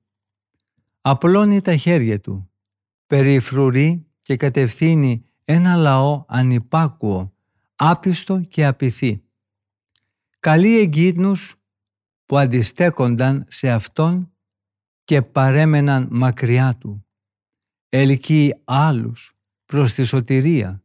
Απλώνει 1.01 1.61
τα 1.61 1.77
χέρια 1.77 2.21
του, 2.21 2.49
περιφρουρεί 3.07 4.07
και 4.25 4.37
κατευθύνει 4.37 5.25
ένα 5.45 5.77
λαό 5.77 6.25
ανυπάκουο, 6.29 7.33
άπιστο 7.77 8.41
και 8.41 8.67
απειθή. 8.67 9.23
Καλοί 10.41 10.79
εγκύτνους 10.79 11.57
που 12.27 12.39
αντιστέκονταν 12.39 13.45
σε 13.49 13.71
Αυτόν 13.71 14.33
και 15.05 15.23
παρέμεναν 15.23 16.09
μακριά 16.11 16.77
Του. 16.77 17.07
Ελκύει 17.89 18.61
άλλους 18.65 19.37
προς 19.65 19.93
τη 19.93 20.05
σωτηρία, 20.05 20.83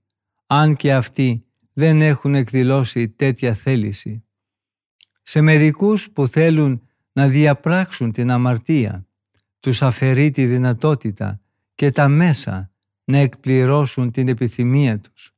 αν 0.48 0.76
και 0.76 0.94
αυτοί 0.94 1.46
δεν 1.74 2.02
έχουν 2.02 2.36
εκδηλώσει 2.36 3.10
τέτοια 3.10 3.54
θέληση. 3.54 4.24
Σε 5.22 5.42
μερικούς 5.42 6.12
που 6.12 6.28
θέλουν 6.28 6.88
να 7.12 7.28
διαπράξουν 7.28 8.12
την 8.12 8.32
αμαρτία, 8.32 9.08
τους 9.60 9.82
αφαιρεί 9.82 10.32
τη 10.32 10.46
δυνατότητα 10.46 11.42
και 11.76 11.92
τα 11.92 12.08
μέσα 12.08 12.69
να 13.10 13.18
εκπληρώσουν 13.18 14.12
την 14.12 14.28
επιθυμία 14.28 15.00
τους. 15.00 15.32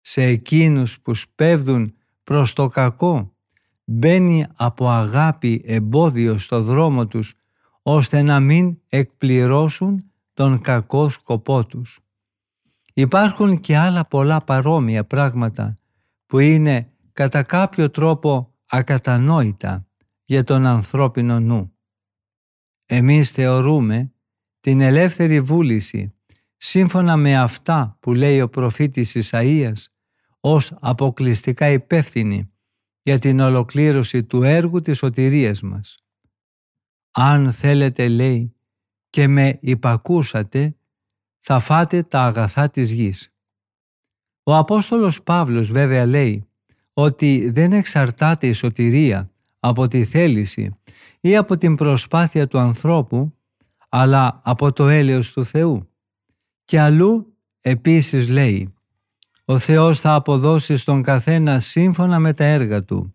Σε 0.00 0.22
εκείνους 0.22 1.00
που 1.00 1.14
σπέβδουν 1.14 1.94
προς 2.24 2.52
το 2.52 2.66
κακό, 2.66 3.36
μπαίνει 3.84 4.46
από 4.54 4.88
αγάπη 4.88 5.62
εμπόδιο 5.66 6.38
στο 6.38 6.62
δρόμο 6.62 7.06
τους, 7.06 7.34
ώστε 7.82 8.22
να 8.22 8.40
μην 8.40 8.78
εκπληρώσουν 8.88 10.10
τον 10.32 10.60
κακό 10.60 11.08
σκοπό 11.08 11.66
τους. 11.66 12.00
Υπάρχουν 12.94 13.60
και 13.60 13.76
άλλα 13.76 14.06
πολλά 14.06 14.40
παρόμοια 14.40 15.04
πράγματα 15.04 15.78
που 16.26 16.38
είναι 16.38 16.92
κατά 17.12 17.42
κάποιο 17.42 17.90
τρόπο 17.90 18.54
ακατανόητα 18.66 19.86
για 20.24 20.44
τον 20.44 20.66
ανθρώπινο 20.66 21.40
νου. 21.40 21.72
Εμείς 22.86 23.30
θεωρούμε 23.30 24.12
την 24.60 24.80
ελεύθερη 24.80 25.40
βούληση 25.40 26.14
σύμφωνα 26.64 27.16
με 27.16 27.36
αυτά 27.36 27.96
που 28.00 28.14
λέει 28.14 28.40
ο 28.40 28.48
προφήτης 28.48 29.16
Ισαΐας 29.16 29.86
ως 30.40 30.72
αποκλειστικά 30.80 31.68
υπεύθυνη 31.68 32.50
για 33.02 33.18
την 33.18 33.40
ολοκλήρωση 33.40 34.24
του 34.24 34.42
έργου 34.42 34.80
της 34.80 34.98
σωτηρίας 34.98 35.62
μας. 35.62 36.04
Αν 37.10 37.52
θέλετε 37.52 38.08
λέει 38.08 38.54
και 39.10 39.28
με 39.28 39.58
υπακούσατε 39.60 40.76
θα 41.40 41.58
φάτε 41.58 42.02
τα 42.02 42.22
αγαθά 42.22 42.70
της 42.70 42.92
γης. 42.92 43.34
Ο 44.42 44.56
Απόστολος 44.56 45.22
Παύλος 45.22 45.70
βέβαια 45.70 46.06
λέει 46.06 46.48
ότι 46.92 47.50
δεν 47.50 47.72
εξαρτάται 47.72 48.46
η 48.46 48.52
σωτηρία 48.52 49.30
από 49.60 49.88
τη 49.88 50.04
θέληση 50.04 50.76
ή 51.20 51.36
από 51.36 51.56
την 51.56 51.74
προσπάθεια 51.74 52.46
του 52.46 52.58
ανθρώπου, 52.58 53.34
αλλά 53.88 54.40
από 54.44 54.72
το 54.72 54.88
έλεος 54.88 55.32
του 55.32 55.44
Θεού. 55.44 55.91
Και 56.64 56.80
αλλού 56.80 57.36
επίσης 57.60 58.28
λέει 58.28 58.74
«Ο 59.44 59.58
Θεός 59.58 60.00
θα 60.00 60.14
αποδώσει 60.14 60.76
στον 60.76 61.02
καθένα 61.02 61.60
σύμφωνα 61.60 62.18
με 62.18 62.32
τα 62.32 62.44
έργα 62.44 62.84
Του». 62.84 63.14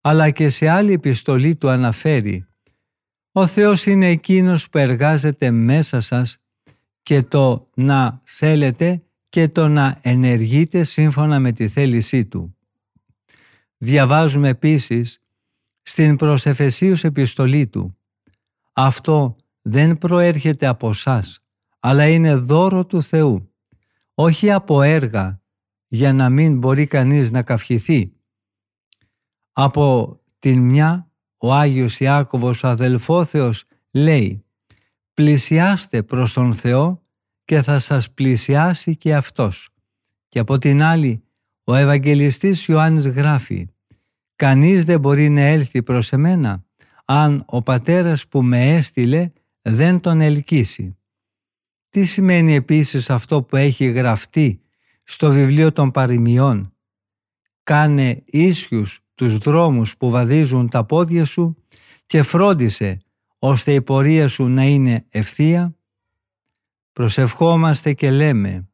Αλλά 0.00 0.30
και 0.30 0.48
σε 0.48 0.68
άλλη 0.68 0.92
επιστολή 0.92 1.56
Του 1.56 1.68
αναφέρει 1.68 2.46
«Ο 3.32 3.46
Θεός 3.46 3.86
είναι 3.86 4.06
Εκείνος 4.08 4.68
που 4.68 4.78
εργάζεται 4.78 5.50
μέσα 5.50 6.00
σας 6.00 6.38
και 7.02 7.22
το 7.22 7.70
να 7.74 8.20
θέλετε 8.24 9.02
και 9.28 9.48
το 9.48 9.68
να 9.68 9.98
ενεργείτε 10.02 10.82
σύμφωνα 10.82 11.38
με 11.38 11.52
τη 11.52 11.68
θέλησή 11.68 12.24
Του». 12.24 12.56
Διαβάζουμε 13.78 14.48
επίσης 14.48 15.20
στην 15.82 16.16
προσεφεσίους 16.16 17.04
επιστολή 17.04 17.66
Του 17.66 17.96
«Αυτό 18.72 19.36
δεν 19.62 19.98
προέρχεται 19.98 20.66
από 20.66 20.92
σας, 20.92 21.43
αλλά 21.86 22.08
είναι 22.08 22.34
δώρο 22.34 22.86
του 22.86 23.02
Θεού, 23.02 23.52
όχι 24.14 24.50
από 24.50 24.82
έργα 24.82 25.40
για 25.86 26.12
να 26.12 26.30
μην 26.30 26.58
μπορεί 26.58 26.86
κανείς 26.86 27.30
να 27.30 27.42
καυχηθεί. 27.42 28.12
Από 29.52 30.18
την 30.38 30.60
μια 30.60 31.10
ο 31.36 31.54
Άγιος 31.54 32.00
Ιάκωβος 32.00 32.64
αδελφόθεος 32.64 33.64
λέει 33.90 34.44
«Πλησιάστε 35.14 36.02
προς 36.02 36.32
τον 36.32 36.52
Θεό 36.52 37.02
και 37.44 37.62
θα 37.62 37.78
σας 37.78 38.10
πλησιάσει 38.10 38.96
και 38.96 39.14
Αυτός». 39.14 39.68
Και 40.28 40.38
από 40.38 40.58
την 40.58 40.82
άλλη 40.82 41.24
ο 41.64 41.74
Ευαγγελιστής 41.74 42.66
Ιωάννης 42.66 43.06
γράφει 43.06 43.68
«Κανείς 44.36 44.84
δεν 44.84 45.00
μπορεί 45.00 45.28
να 45.28 45.40
έλθει 45.40 45.82
προς 45.82 46.12
εμένα 46.12 46.64
αν 47.04 47.44
ο 47.46 47.62
Πατέρας 47.62 48.28
που 48.28 48.42
με 48.42 48.74
έστειλε 48.74 49.32
δεν 49.62 50.00
τον 50.00 50.20
ελκύσει». 50.20 50.96
Τι 51.94 52.04
σημαίνει 52.04 52.54
επίσης 52.54 53.10
αυτό 53.10 53.42
που 53.42 53.56
έχει 53.56 53.90
γραφτεί 53.90 54.60
στο 55.04 55.30
βιβλίο 55.30 55.72
των 55.72 55.90
παροιμιών; 55.90 56.72
Κάνε 57.62 58.22
ίσιους 58.26 59.00
τους 59.14 59.38
δρόμους 59.38 59.96
που 59.96 60.10
βαδίζουν 60.10 60.68
τα 60.68 60.84
πόδια 60.84 61.24
σου 61.24 61.56
και 62.06 62.22
φρόντισε 62.22 63.00
ώστε 63.38 63.74
η 63.74 63.82
πορεία 63.82 64.28
σου 64.28 64.44
να 64.48 64.64
είναι 64.64 65.04
ευθεία. 65.08 65.76
Προσευχόμαστε 66.92 67.92
και 67.92 68.10
λέμε 68.10 68.68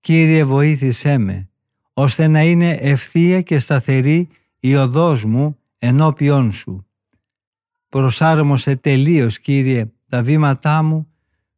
«Κύριε 0.00 0.44
βοήθησέ 0.44 1.18
με» 1.18 1.48
ώστε 1.92 2.28
να 2.28 2.42
είναι 2.42 2.70
ευθεία 2.80 3.42
και 3.42 3.58
σταθερή 3.58 4.28
η 4.60 4.76
οδός 4.76 5.24
μου 5.24 5.58
ενώπιόν 5.78 6.52
σου. 6.52 6.86
Προσάρμοσε 7.88 8.76
τελείως, 8.76 9.38
Κύριε, 9.38 9.92
τα 10.08 10.22
βήματά 10.22 10.82
μου 10.82 11.11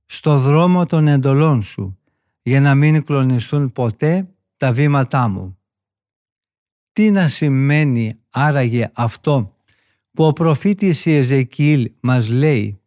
στο 0.06 0.38
δρόμο 0.38 0.86
των 0.86 1.08
εντολών 1.08 1.62
σου, 1.62 1.98
για 2.42 2.60
να 2.60 2.74
μην 2.74 3.04
κλονιστούν 3.04 3.72
ποτέ 3.72 4.28
τα 4.56 4.72
βήματά 4.72 5.28
μου. 5.28 5.58
Τι 6.92 7.10
να 7.10 7.28
σημαίνει 7.28 8.18
άραγε 8.30 8.90
αυτό 8.94 9.56
που 10.12 10.24
ο 10.24 10.32
προφήτης 10.32 11.06
Ιεζεκίλ 11.06 11.92
μας 12.00 12.28
λέει; 12.28 12.80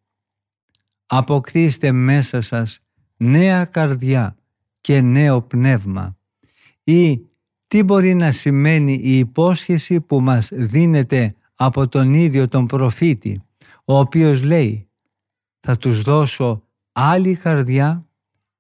«Αποκτήστε 1.06 1.92
μέσα 1.92 2.42
σας 2.42 2.80
νέα 3.18 3.66
καρδιά 3.66 4.38
και 4.82 5.02
νέο 5.02 5.42
πνεύμα» 5.42 6.18
ή 6.84 7.22
τι 7.68 7.84
μπορεί 7.84 8.14
να 8.14 8.32
σημαίνει 8.32 8.94
η 8.94 9.18
υπόσχεση 9.18 10.02
που 10.02 10.22
μας 10.22 10.50
δίνεται 10.54 11.36
από 11.56 11.88
τον 11.88 12.14
ίδιο 12.14 12.48
τον 12.48 12.66
προφήτη, 12.66 13.42
ο 13.86 14.00
οποίος 14.00 14.44
λέει 14.44 14.90
«Θα 15.60 15.78
τους 15.78 16.02
δώσω 16.02 16.67
άλλη 17.00 17.36
καρδιά 17.36 18.08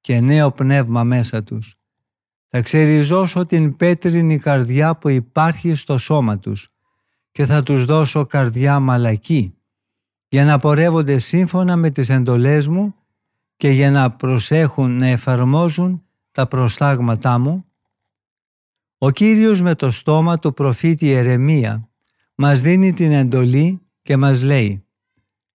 και 0.02 0.20
νέο 0.20 0.52
πνεύμα 0.52 1.04
μέσα 1.04 1.44
τους. 1.44 1.76
Θα 2.48 2.62
ξεριζώσω 2.62 3.46
την 3.46 3.76
πέτρινη 3.76 4.38
καρδιά 4.38 4.96
που 4.96 5.10
υπάρχει 5.10 5.74
στο 5.74 5.98
σώμα 5.98 6.40
τους 6.40 6.70
και 7.32 7.46
θα 7.46 7.64
τους 7.64 7.86
δώσω 7.86 8.26
καρδιά 8.26 8.80
μαλακή 8.80 9.58
για 10.28 10.46
να 10.46 10.58
πορεύονται 10.58 11.18
σύμφωνα 11.18 11.76
με 11.76 11.90
τις 11.90 12.10
εντολές 12.10 12.68
μου 12.68 12.96
και 13.56 13.70
για 13.70 13.92
να 13.92 14.12
προσέχουν 14.12 14.98
να 14.98 15.08
εφαρμόζουν 15.08 16.04
τα 16.32 16.48
προστάγματά 16.48 17.38
μου. 17.38 17.66
Ο 18.98 19.12
Κύριος 19.12 19.62
με 19.62 19.76
το 19.76 19.92
στόμα 19.92 20.40
του 20.40 20.54
προφήτη 20.54 21.12
Ερεμία 21.12 21.90
μας 22.36 22.62
δίνει 22.62 22.94
την 22.94 23.12
εντολή 23.12 23.82
και 24.02 24.18
μας 24.18 24.42
λέει 24.42 24.86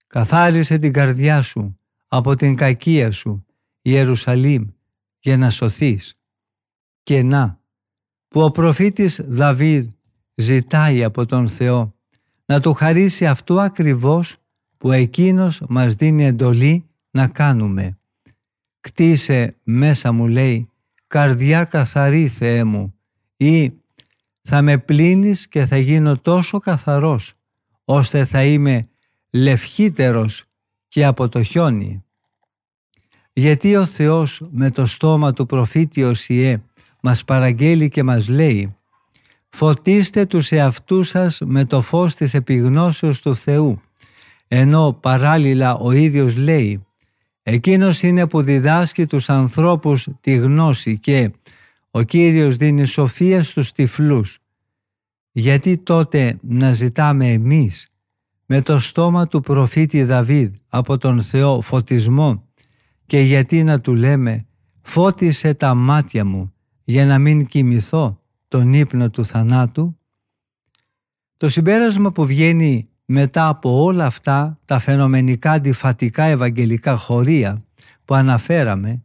«Καθάρισε 0.06 0.78
την 0.78 0.92
καρδιά 0.92 1.42
σου 1.42 1.76
από 2.14 2.34
την 2.34 2.56
κακία 2.56 3.10
σου, 3.10 3.46
Ιερουσαλήμ, 3.82 4.64
για 5.18 5.36
να 5.36 5.50
σωθείς. 5.50 6.18
Και 7.02 7.22
να, 7.22 7.60
που 8.28 8.40
ο 8.40 8.50
προφήτης 8.50 9.20
Δαβίδ 9.28 9.88
ζητάει 10.34 11.04
από 11.04 11.26
τον 11.26 11.48
Θεό 11.48 11.94
να 12.44 12.60
του 12.60 12.72
χαρίσει 12.72 13.26
αυτό 13.26 13.60
ακριβώς 13.60 14.36
που 14.78 14.92
εκείνος 14.92 15.62
μας 15.68 15.94
δίνει 15.94 16.24
εντολή 16.24 16.84
να 17.10 17.28
κάνουμε. 17.28 17.98
Κτίσε 18.80 19.56
μέσα 19.62 20.12
μου 20.12 20.26
λέει 20.28 20.68
καρδιά 21.06 21.64
καθαρή 21.64 22.28
Θεέ 22.28 22.64
μου 22.64 22.94
ή 23.36 23.72
θα 24.42 24.62
με 24.62 24.78
πλύνεις 24.78 25.48
και 25.48 25.66
θα 25.66 25.76
γίνω 25.76 26.18
τόσο 26.18 26.58
καθαρός 26.58 27.34
ώστε 27.84 28.24
θα 28.24 28.44
είμαι 28.44 28.88
λευχύτερος 29.30 30.46
και 30.92 31.04
από 31.04 31.28
το 31.28 31.42
χιόνι. 31.42 32.04
Γιατί 33.32 33.76
ο 33.76 33.86
Θεός 33.86 34.42
με 34.50 34.70
το 34.70 34.86
στόμα 34.86 35.32
του 35.32 35.46
προφήτη 35.46 36.04
Οσιέ 36.04 36.62
μας 37.02 37.24
παραγγέλει 37.24 37.88
και 37.88 38.02
μας 38.02 38.28
λέει 38.28 38.76
«Φωτίστε 39.48 40.26
τους 40.26 40.52
εαυτούς 40.52 41.08
σας 41.08 41.40
με 41.44 41.64
το 41.64 41.80
φως 41.80 42.14
της 42.14 42.34
επιγνώσεως 42.34 43.20
του 43.20 43.36
Θεού» 43.36 43.80
ενώ 44.48 44.92
παράλληλα 45.00 45.76
ο 45.76 45.92
ίδιος 45.92 46.36
λέει 46.36 46.86
«Εκείνος 47.42 48.02
είναι 48.02 48.26
που 48.26 48.42
διδάσκει 48.42 49.06
τους 49.06 49.30
ανθρώπους 49.30 50.08
τη 50.20 50.34
γνώση 50.34 50.98
και 50.98 51.30
ο 51.90 52.02
Κύριος 52.02 52.56
δίνει 52.56 52.84
σοφία 52.84 53.42
στους 53.42 53.72
τυφλούς». 53.72 54.38
Γιατί 55.32 55.78
τότε 55.78 56.38
να 56.42 56.72
ζητάμε 56.72 57.30
εμείς 57.30 57.91
με 58.54 58.62
το 58.62 58.78
στόμα 58.78 59.28
του 59.28 59.40
προφήτη 59.40 60.02
Δαβίδ 60.02 60.54
από 60.68 60.98
τον 60.98 61.22
Θεό 61.22 61.60
φωτισμό 61.60 62.48
και 63.06 63.20
γιατί 63.20 63.62
να 63.62 63.80
του 63.80 63.94
λέμε 63.94 64.46
«Φώτισε 64.82 65.54
τα 65.54 65.74
μάτια 65.74 66.24
μου 66.24 66.52
για 66.84 67.06
να 67.06 67.18
μην 67.18 67.46
κοιμηθώ 67.46 68.20
τον 68.48 68.72
ύπνο 68.72 69.10
του 69.10 69.24
θανάτου». 69.24 69.98
Το 71.36 71.48
συμπέρασμα 71.48 72.12
που 72.12 72.26
βγαίνει 72.26 72.88
μετά 73.04 73.48
από 73.48 73.82
όλα 73.82 74.06
αυτά 74.06 74.58
τα 74.64 74.78
φαινομενικά 74.78 75.50
αντιφατικά 75.50 76.24
ευαγγελικά 76.24 76.96
χωρία 76.96 77.64
που 78.04 78.14
αναφέραμε 78.14 79.02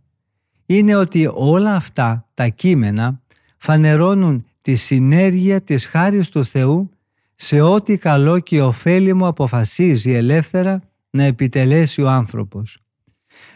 είναι 0.66 0.96
ότι 0.96 1.30
όλα 1.34 1.76
αυτά 1.76 2.28
τα 2.34 2.48
κείμενα 2.48 3.22
φανερώνουν 3.58 4.46
τη 4.62 4.76
συνέργεια 4.76 5.62
της 5.62 5.86
χάρης 5.86 6.30
του 6.30 6.46
Θεού 6.46 6.90
σε 7.40 7.62
ό,τι 7.62 7.98
καλό 7.98 8.40
και 8.40 8.62
ωφέλιμο 8.62 9.28
αποφασίζει 9.28 10.12
ελεύθερα 10.12 10.82
να 11.10 11.24
επιτελέσει 11.24 12.02
ο 12.02 12.10
άνθρωπος. 12.10 12.80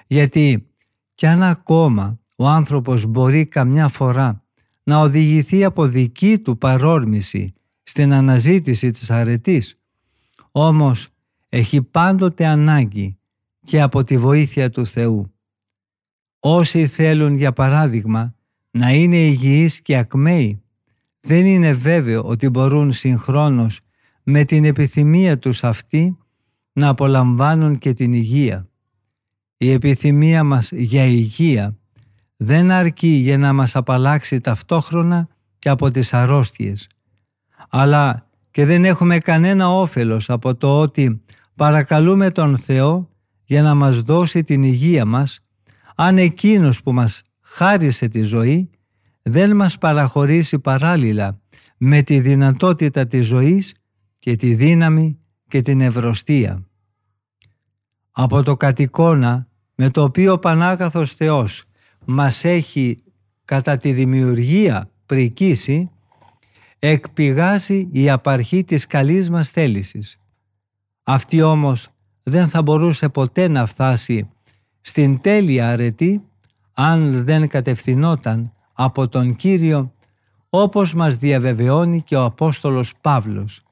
Γιατί 0.07 0.67
κι 1.15 1.25
αν 1.25 1.43
ακόμα 1.43 2.19
ο 2.35 2.47
άνθρωπος 2.47 3.05
μπορεί 3.05 3.45
καμιά 3.45 3.87
φορά 3.87 4.43
να 4.83 4.99
οδηγηθεί 4.99 5.63
από 5.63 5.85
δική 5.85 6.39
του 6.39 6.57
παρόρμηση 6.57 7.53
στην 7.83 8.13
αναζήτηση 8.13 8.91
της 8.91 9.11
αρετής, 9.11 9.79
όμως 10.51 11.07
έχει 11.49 11.81
πάντοτε 11.81 12.45
ανάγκη 12.45 13.17
και 13.63 13.81
από 13.81 14.03
τη 14.03 14.17
βοήθεια 14.17 14.69
του 14.69 14.85
Θεού. 14.85 15.33
Όσοι 16.39 16.87
θέλουν 16.87 17.33
για 17.35 17.53
παράδειγμα 17.53 18.35
να 18.71 18.93
είναι 18.93 19.17
υγιείς 19.17 19.81
και 19.81 19.97
ακμαίοι, 19.97 20.60
δεν 21.21 21.45
είναι 21.45 21.73
βέβαιο 21.73 22.23
ότι 22.23 22.49
μπορούν 22.49 22.91
συγχρόνως 22.91 23.79
με 24.23 24.43
την 24.43 24.65
επιθυμία 24.65 25.39
τους 25.39 25.63
αυτή 25.63 26.17
να 26.73 26.87
απολαμβάνουν 26.87 27.77
και 27.77 27.93
την 27.93 28.13
υγεία. 28.13 28.67
Η 29.57 29.71
επιθυμία 29.71 30.43
μας 30.43 30.71
για 30.71 31.05
υγεία 31.05 31.75
δεν 32.37 32.71
αρκεί 32.71 33.07
για 33.07 33.37
να 33.37 33.53
μας 33.53 33.75
απαλλάξει 33.75 34.39
ταυτόχρονα 34.39 35.27
και 35.59 35.69
από 35.69 35.89
τις 35.89 36.13
αρρώστιες, 36.13 36.89
αλλά 37.69 38.29
και 38.51 38.65
δεν 38.65 38.85
έχουμε 38.85 39.17
κανένα 39.17 39.69
όφελος 39.69 40.29
από 40.29 40.55
το 40.55 40.79
ότι 40.79 41.21
παρακαλούμε 41.55 42.31
τον 42.31 42.57
Θεό 42.57 43.09
για 43.43 43.61
να 43.61 43.75
μας 43.75 44.01
δώσει 44.01 44.43
την 44.43 44.63
υγεία 44.63 45.05
μας, 45.05 45.39
αν 45.95 46.17
Εκείνος 46.17 46.81
που 46.81 46.93
μας 46.93 47.23
χάρισε 47.41 48.07
τη 48.07 48.21
ζωή 48.21 48.69
δεν 49.21 49.55
μας 49.55 49.77
παραχωρήσει 49.77 50.59
παράλληλα 50.59 51.39
με 51.77 52.01
τη 52.01 52.19
δυνατότητα 52.19 53.07
της 53.07 53.25
ζωής 53.25 53.75
και 54.19 54.35
τη 54.35 54.53
δύναμη 54.53 55.19
και 55.47 55.61
την 55.61 55.81
ευρωστία. 55.81 56.65
Από 58.11 58.43
το 58.43 58.57
κατοικώνα 58.57 59.47
με 59.75 59.89
το 59.89 60.03
οποίο 60.03 60.33
ο 60.33 60.39
Πανάγαθος 60.39 61.11
Θεός 61.11 61.63
μας 62.05 62.43
έχει 62.43 62.97
κατά 63.45 63.77
τη 63.77 63.91
δημιουργία 63.91 64.89
πρικήσει, 65.05 65.89
εκπηγάζει 66.79 67.87
η 67.91 68.09
απαρχή 68.09 68.63
της 68.63 68.87
καλής 68.87 69.29
μας 69.29 69.49
θέλησης. 69.49 70.19
Αυτή 71.03 71.41
όμως 71.41 71.87
δεν 72.23 72.49
θα 72.49 72.61
μπορούσε 72.61 73.09
ποτέ 73.09 73.47
να 73.47 73.65
φτάσει 73.65 74.29
στην 74.81 75.21
τέλεια 75.21 75.69
αρετή 75.69 76.21
αν 76.73 77.23
δεν 77.23 77.47
κατευθυνόταν 77.47 78.53
από 78.83 79.07
τον 79.07 79.35
Κύριο 79.35 79.93
όπως 80.49 80.93
μας 80.93 81.17
διαβεβαιώνει 81.17 82.01
και 82.01 82.15
ο 82.15 82.23
Απόστολος 82.23 82.93
Παύλος. 83.01 83.63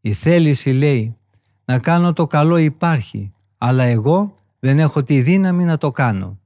Η 0.00 0.12
θέληση 0.12 0.70
λέει 0.70 1.16
να 1.64 1.78
κάνω 1.78 2.12
το 2.12 2.26
καλό 2.26 2.56
υπάρχει, 2.56 3.32
αλλά 3.58 3.84
εγώ 3.84 4.36
δεν 4.58 4.78
έχω 4.78 5.02
τη 5.02 5.22
δύναμη 5.22 5.64
να 5.64 5.78
το 5.78 5.90
κάνω. 5.90 6.38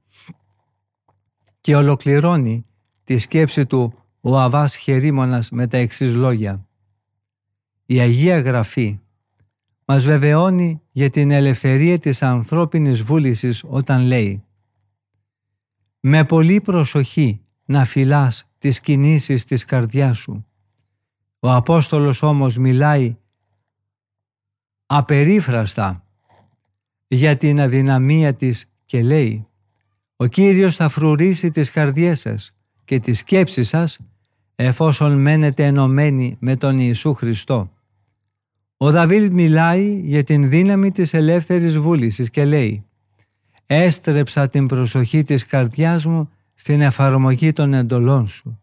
Και 1.61 1.75
ολοκληρώνει 1.75 2.65
τη 3.03 3.17
σκέψη 3.17 3.65
του 3.65 3.93
ο 4.21 4.39
Αβάς 4.39 4.75
Χερίμωνας 4.75 5.49
με 5.49 5.67
τα 5.67 5.77
εξής 5.77 6.13
λόγια. 6.13 6.67
Η 7.85 7.99
Αγία 7.99 8.39
Γραφή 8.39 8.99
μας 9.85 10.03
βεβαιώνει 10.03 10.81
για 10.91 11.09
την 11.09 11.31
ελευθερία 11.31 11.99
της 11.99 12.23
ανθρώπινης 12.23 13.03
βούλησης 13.03 13.63
όταν 13.67 14.01
λέει 14.01 14.43
«Με 15.99 16.25
πολύ 16.25 16.61
προσοχή 16.61 17.41
να 17.67 17.85
φυλάς 17.85 18.47
τις 18.57 18.79
κινήσεις 18.79 19.43
της 19.43 19.65
καρδιάς 19.65 20.17
σου». 20.17 20.45
Ο 21.39 21.51
Απόστολος 21.51 22.21
όμως 22.21 22.57
μιλάει 22.57 23.17
απερίφραστα 24.85 26.03
για 27.07 27.37
την 27.37 27.61
αδυναμία 27.61 28.33
της 28.33 28.69
και 28.85 29.03
λέει 29.03 29.47
«Ο 30.15 30.25
Κύριος 30.25 30.75
θα 30.75 30.89
φρουρήσει 30.89 31.51
τις 31.51 31.71
καρδιές 31.71 32.19
σας 32.19 32.55
και 32.85 32.99
τις 32.99 33.17
σκέψεις 33.17 33.67
σας 33.67 33.99
εφόσον 34.55 35.21
μένετε 35.21 35.65
ενωμένοι 35.65 36.37
με 36.39 36.55
τον 36.55 36.79
Ιησού 36.79 37.13
Χριστό». 37.13 37.71
Ο 38.77 38.91
Δαβίλ 38.91 39.31
μιλάει 39.31 39.99
για 40.03 40.23
την 40.23 40.49
δύναμη 40.49 40.91
της 40.91 41.13
ελεύθερης 41.13 41.77
βούλησης 41.77 42.29
και 42.29 42.45
λέει 42.45 42.85
«Έστρεψα 43.65 44.49
την 44.49 44.67
προσοχή 44.67 45.23
της 45.23 45.45
καρδιάς 45.45 46.05
μου 46.05 46.29
στην 46.59 46.81
εφαρμογή 46.81 47.53
των 47.53 47.73
εντολών 47.73 48.27
σου». 48.27 48.59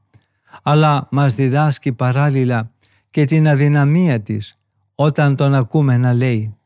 Αλλά 0.63 1.09
μας 1.11 1.35
διδάσκει 1.35 1.93
παράλληλα 1.93 2.71
και 3.11 3.25
την 3.25 3.49
αδυναμία 3.49 4.21
της 4.21 4.59
όταν 4.95 5.37
τον 5.37 5.55
ακούμε 5.55 5.97
να 5.97 6.13
λέει 6.13 6.57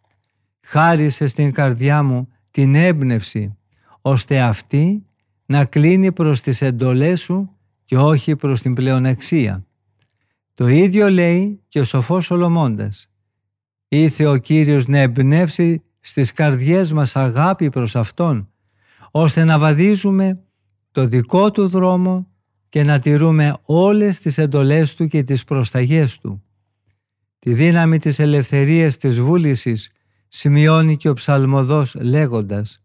«Χάρισε 0.60 1.26
στην 1.26 1.52
καρδιά 1.52 2.02
μου 2.02 2.28
την 2.50 2.74
έμπνευση, 2.74 3.56
ώστε 4.00 4.40
αυτή 4.40 5.06
να 5.46 5.64
κλείνει 5.64 6.12
προς 6.12 6.40
τις 6.40 6.62
εντολές 6.62 7.20
σου 7.20 7.50
και 7.84 7.98
όχι 7.98 8.36
προς 8.36 8.60
την 8.60 8.74
πλεονεξία». 8.74 9.62
Το 10.54 10.68
ίδιο 10.68 11.10
λέει 11.10 11.60
και 11.68 11.80
ο 11.80 11.84
σοφός 11.84 12.24
Σολομώντας. 12.24 13.10
Ήθε 13.88 14.26
ο 14.26 14.36
Κύριος 14.36 14.86
να 14.86 14.98
εμπνεύσει 14.98 15.82
στις 16.00 16.32
καρδιές 16.32 16.92
μας 16.92 17.16
αγάπη 17.16 17.70
προς 17.70 17.96
Αυτόν, 17.96 18.48
ώστε 19.10 19.44
να 19.44 19.58
βαδίζουμε 19.58 20.40
το 20.92 21.06
δικό 21.06 21.50
Του 21.50 21.68
δρόμο 21.68 22.26
και 22.68 22.82
να 22.82 22.98
τηρούμε 22.98 23.58
όλες 23.62 24.18
τις 24.18 24.38
εντολές 24.38 24.94
Του 24.94 25.06
και 25.06 25.22
τις 25.22 25.44
προσταγές 25.44 26.18
Του. 26.18 26.42
Τη 27.38 27.54
δύναμη 27.54 27.98
της 27.98 28.18
ελευθερίας 28.18 28.96
της 28.96 29.20
βούλησης 29.20 29.90
σημειώνει 30.28 30.96
και 30.96 31.08
ο 31.08 31.12
ψαλμοδός 31.12 31.94
λέγοντας 31.94 32.82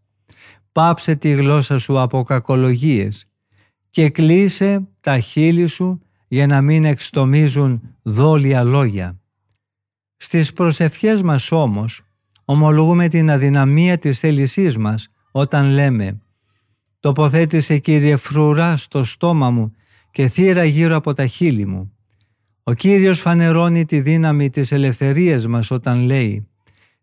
«Πάψε 0.72 1.16
τη 1.16 1.32
γλώσσα 1.32 1.78
σου 1.78 1.99
από 1.99 2.24
κακολογίες 2.24 3.26
και 3.89 4.10
κλείσε 4.10 4.88
τα 4.99 5.20
χείλη 5.20 5.68
σου 5.68 6.01
για 6.28 6.47
να 6.47 6.62
μην 6.62 6.86
εξτομίζουν 6.86 7.82
δόλια 8.01 8.64
λόγια». 8.64 9.18
Στις 10.18 10.54
προσευχές 10.54 11.22
μας 11.22 11.51
όμως 11.51 12.01
ομολογούμε 12.45 13.08
την 13.08 13.32
αδυναμία 13.32 13.97
της 13.97 14.20
θέλησής 14.20 14.78
μας 14.78 15.08
όταν 15.32 15.70
λέμε 15.70 16.22
«Τοποθέτησε 17.04 17.78
Κύριε 17.78 18.16
φρουρά 18.16 18.76
στο 18.76 19.04
στόμα 19.04 19.49
μου 19.49 19.76
και 20.12 20.28
θύρα 20.28 20.64
γύρω 20.64 20.95
από 20.95 21.14
τα 21.14 21.26
χείλη 21.26 21.66
μου». 21.66 21.93
Ο 22.64 22.74
Κύριος 22.74 23.20
φανερώνει 23.20 23.86
τη 23.86 24.01
δύναμη 24.01 24.49
της 24.49 24.72
ελευθερίας 24.72 25.47
μας 25.47 25.72
όταν 25.72 25.99
λέει 25.99 26.47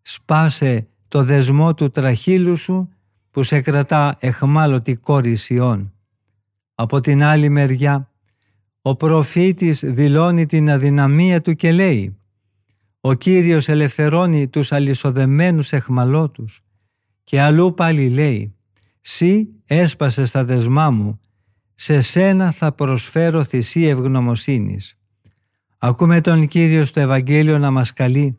«Σπάσε 0.00 0.86
το 1.08 1.22
δεσμό 1.22 1.74
του 1.74 1.90
τραχύλου 1.90 2.56
σου 2.56 2.88
που 3.30 3.42
σε 3.42 3.60
κρατά 3.60 4.16
εχμάλωτη 4.20 4.94
κόρη 4.94 5.34
Σιών». 5.34 5.92
Από 6.74 7.00
την 7.00 7.22
άλλη 7.22 7.48
μεριά, 7.48 8.10
ο 8.82 8.96
προφήτης 8.96 9.82
δηλώνει 9.84 10.46
την 10.46 10.70
αδυναμία 10.70 11.40
του 11.40 11.54
και 11.54 11.72
λέει 11.72 12.16
«Ο 13.00 13.14
Κύριος 13.14 13.68
ελευθερώνει 13.68 14.48
τους 14.48 14.72
αλυσοδεμένους 14.72 15.72
εχμαλώτους» 15.72 16.62
και 17.24 17.40
αλλού 17.40 17.74
πάλι 17.74 18.08
λέει 18.08 18.54
«Σύ 19.00 19.48
έσπασε 19.66 20.24
στα 20.24 20.44
δεσμά 20.44 20.90
μου, 20.90 21.20
σε 21.74 22.00
σένα 22.00 22.52
θα 22.52 22.72
προσφέρω 22.72 23.44
θυσία 23.44 23.88
ευγνωμοσύνης». 23.90 24.94
Ακούμε 25.78 26.20
τον 26.20 26.46
Κύριο 26.46 26.84
στο 26.84 27.00
Ευαγγέλιο 27.00 27.58
να 27.58 27.70
μας 27.70 27.92
καλεί 27.92 28.38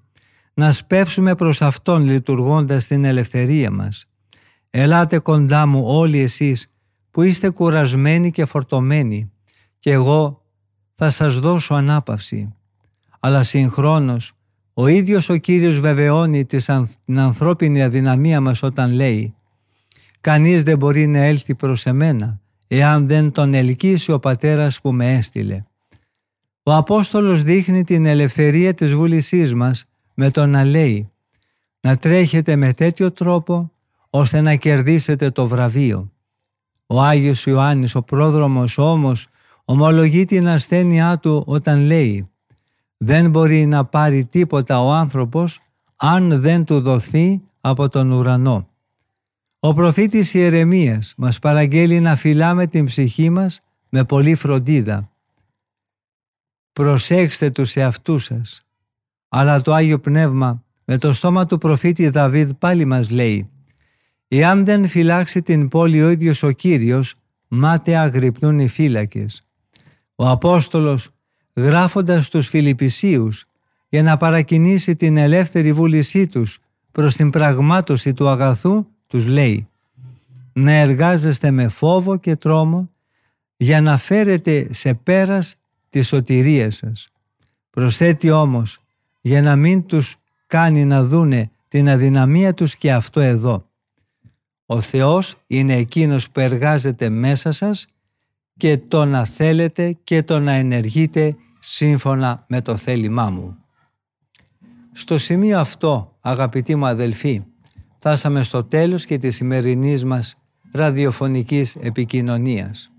να 0.53 0.71
σπεύσουμε 0.71 1.35
προς 1.35 1.61
Αυτόν 1.61 2.03
λειτουργώντας 2.03 2.87
την 2.87 3.05
ελευθερία 3.05 3.71
μας. 3.71 4.05
Ελάτε 4.69 5.19
κοντά 5.19 5.65
μου 5.65 5.83
όλοι 5.85 6.19
εσείς 6.19 6.71
που 7.11 7.21
είστε 7.21 7.49
κουρασμένοι 7.49 8.31
και 8.31 8.45
φορτωμένοι 8.45 9.31
και 9.77 9.91
εγώ 9.91 10.45
θα 10.93 11.09
σας 11.09 11.39
δώσω 11.39 11.73
ανάπαυση. 11.73 12.55
Αλλά 13.19 13.43
συγχρόνως 13.43 14.33
ο 14.73 14.87
ίδιος 14.87 15.29
ο 15.29 15.35
Κύριος 15.35 15.79
βεβαιώνει 15.79 16.45
την 16.45 17.19
ανθρώπινη 17.19 17.83
αδυναμία 17.83 18.41
μας 18.41 18.63
όταν 18.63 18.91
λέει 18.91 19.35
«Κανείς 20.21 20.63
δεν 20.63 20.77
μπορεί 20.77 21.07
να 21.07 21.19
έλθει 21.19 21.55
προς 21.55 21.85
εμένα 21.85 22.39
εάν 22.67 23.07
δεν 23.07 23.31
τον 23.31 23.53
ελκύσει 23.53 24.11
ο 24.11 24.19
Πατέρας 24.19 24.81
που 24.81 24.91
με 24.91 25.13
έστειλε». 25.13 25.63
Ο 26.63 26.73
Απόστολος 26.73 27.43
δείχνει 27.43 27.83
την 27.83 28.05
ελευθερία 28.05 28.73
της 28.73 28.93
βούλησής 28.93 29.53
μας 29.53 29.85
με 30.13 30.31
το 30.31 30.45
να 30.45 30.63
λέει 30.63 31.11
να 31.81 31.97
τρέχετε 31.97 32.55
με 32.55 32.73
τέτοιο 32.73 33.11
τρόπο 33.11 33.71
ώστε 34.09 34.41
να 34.41 34.55
κερδίσετε 34.55 35.29
το 35.29 35.47
βραβείο. 35.47 36.11
Ο 36.87 37.01
Άγιος 37.01 37.45
Ιωάννης 37.45 37.95
ο 37.95 38.01
πρόδρομος 38.01 38.77
όμως 38.77 39.27
ομολογεί 39.65 40.25
την 40.25 40.47
ασθένειά 40.47 41.17
του 41.17 41.43
όταν 41.47 41.79
λέει 41.79 42.29
«Δεν 42.97 43.29
μπορεί 43.29 43.65
να 43.65 43.85
πάρει 43.85 44.25
τίποτα 44.25 44.81
ο 44.81 44.91
άνθρωπος 44.91 45.59
αν 45.95 46.41
δεν 46.41 46.65
του 46.65 46.81
δοθεί 46.81 47.41
από 47.61 47.89
τον 47.89 48.11
ουρανό». 48.11 48.67
Ο 49.63 49.73
προφήτης 49.73 50.33
Ιερεμίας 50.33 51.13
μας 51.17 51.39
παραγγέλει 51.39 51.99
να 51.99 52.15
φυλάμε 52.15 52.67
την 52.67 52.85
ψυχή 52.85 53.29
μας 53.29 53.61
με 53.89 54.03
πολύ 54.03 54.35
φροντίδα. 54.35 55.11
Προσέξτε 56.73 57.49
τους 57.49 57.75
εαυτούς 57.75 58.23
σας. 58.23 58.65
Αλλά 59.29 59.61
το 59.61 59.73
Άγιο 59.73 59.99
Πνεύμα 59.99 60.63
με 60.85 60.97
το 60.97 61.13
στόμα 61.13 61.45
του 61.45 61.57
προφήτη 61.57 62.09
Δαβίδ 62.09 62.51
πάλι 62.51 62.85
μας 62.85 63.09
λέει 63.09 63.49
«Εάν 64.27 64.65
δεν 64.65 64.87
φυλάξει 64.87 65.41
την 65.41 65.67
πόλη 65.67 66.01
ο 66.03 66.09
ίδιος 66.09 66.43
ο 66.43 66.51
Κύριος, 66.51 67.15
μάταια 67.47 68.01
αγρυπνούν 68.01 68.59
οι 68.59 68.67
φύλακες». 68.67 69.47
Ο 70.15 70.29
Απόστολος 70.29 71.09
γράφοντας 71.55 72.29
τους 72.29 72.47
Φιλιππισίους 72.47 73.45
για 73.89 74.03
να 74.03 74.17
παρακινήσει 74.17 74.95
την 74.95 75.17
ελεύθερη 75.17 75.73
βούλησή 75.73 76.27
τους 76.27 76.59
προς 76.91 77.15
την 77.15 77.29
πραγμάτωση 77.29 78.13
του 78.13 78.29
αγαθού, 78.29 78.85
τους 79.11 79.25
λέει 79.25 79.67
«Να 80.53 80.71
εργάζεστε 80.71 81.51
με 81.51 81.67
φόβο 81.67 82.17
και 82.17 82.35
τρόμο 82.35 82.89
για 83.57 83.81
να 83.81 83.97
φέρετε 83.97 84.67
σε 84.73 84.93
πέρας 84.93 85.55
τη 85.89 86.01
σωτηρία 86.01 86.71
σας». 86.71 87.11
Προσθέτει 87.69 88.31
όμως 88.31 88.79
για 89.21 89.41
να 89.41 89.55
μην 89.55 89.85
τους 89.85 90.17
κάνει 90.47 90.85
να 90.85 91.03
δούνε 91.03 91.51
την 91.67 91.89
αδυναμία 91.89 92.53
τους 92.53 92.75
και 92.75 92.93
αυτό 92.93 93.19
εδώ. 93.19 93.65
Ο 94.65 94.81
Θεός 94.81 95.35
είναι 95.47 95.75
Εκείνος 95.75 96.29
που 96.29 96.39
εργάζεται 96.39 97.09
μέσα 97.09 97.51
σας 97.51 97.87
και 98.57 98.77
το 98.77 99.05
να 99.05 99.25
θέλετε 99.25 99.97
και 100.03 100.23
το 100.23 100.39
να 100.39 100.51
ενεργείτε 100.51 101.35
σύμφωνα 101.59 102.45
με 102.47 102.61
το 102.61 102.77
θέλημά 102.77 103.29
μου. 103.29 103.57
Στο 104.91 105.17
σημείο 105.17 105.59
αυτό, 105.59 106.17
αγαπητοί 106.21 106.75
μου 106.75 106.85
αδελφοί, 106.85 107.43
φτάσαμε 108.03 108.43
στο 108.43 108.63
τέλος 108.63 109.05
και 109.05 109.17
της 109.17 109.35
σημερινής 109.35 110.05
μας 110.05 110.35
ραδιοφωνικής 110.71 111.75
επικοινωνίας. 111.75 112.91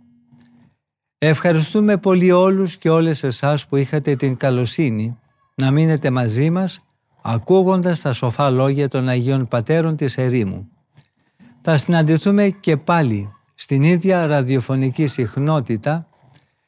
Ευχαριστούμε 1.19 1.97
πολύ 1.97 2.31
όλους 2.31 2.77
και 2.77 2.91
όλες 2.91 3.23
εσάς 3.23 3.67
που 3.67 3.77
είχατε 3.77 4.17
την 4.17 4.37
καλοσύνη 4.37 5.19
να 5.55 5.71
μείνετε 5.71 6.11
μαζί 6.11 6.51
μας 6.51 6.83
ακούγοντας 7.23 8.01
τα 8.01 8.13
σοφά 8.13 8.51
λόγια 8.51 8.89
των 8.89 9.09
Αγίων 9.09 9.49
Πατέρων 9.49 9.97
της 9.97 10.19
Ερήμου. 10.19 10.69
Θα 11.63 11.77
συναντηθούμε 11.77 12.49
και 12.49 12.77
πάλι 12.77 13.33
στην 13.55 13.83
ίδια 13.83 14.27
ραδιοφωνική 14.27 15.07
συχνότητα 15.07 16.07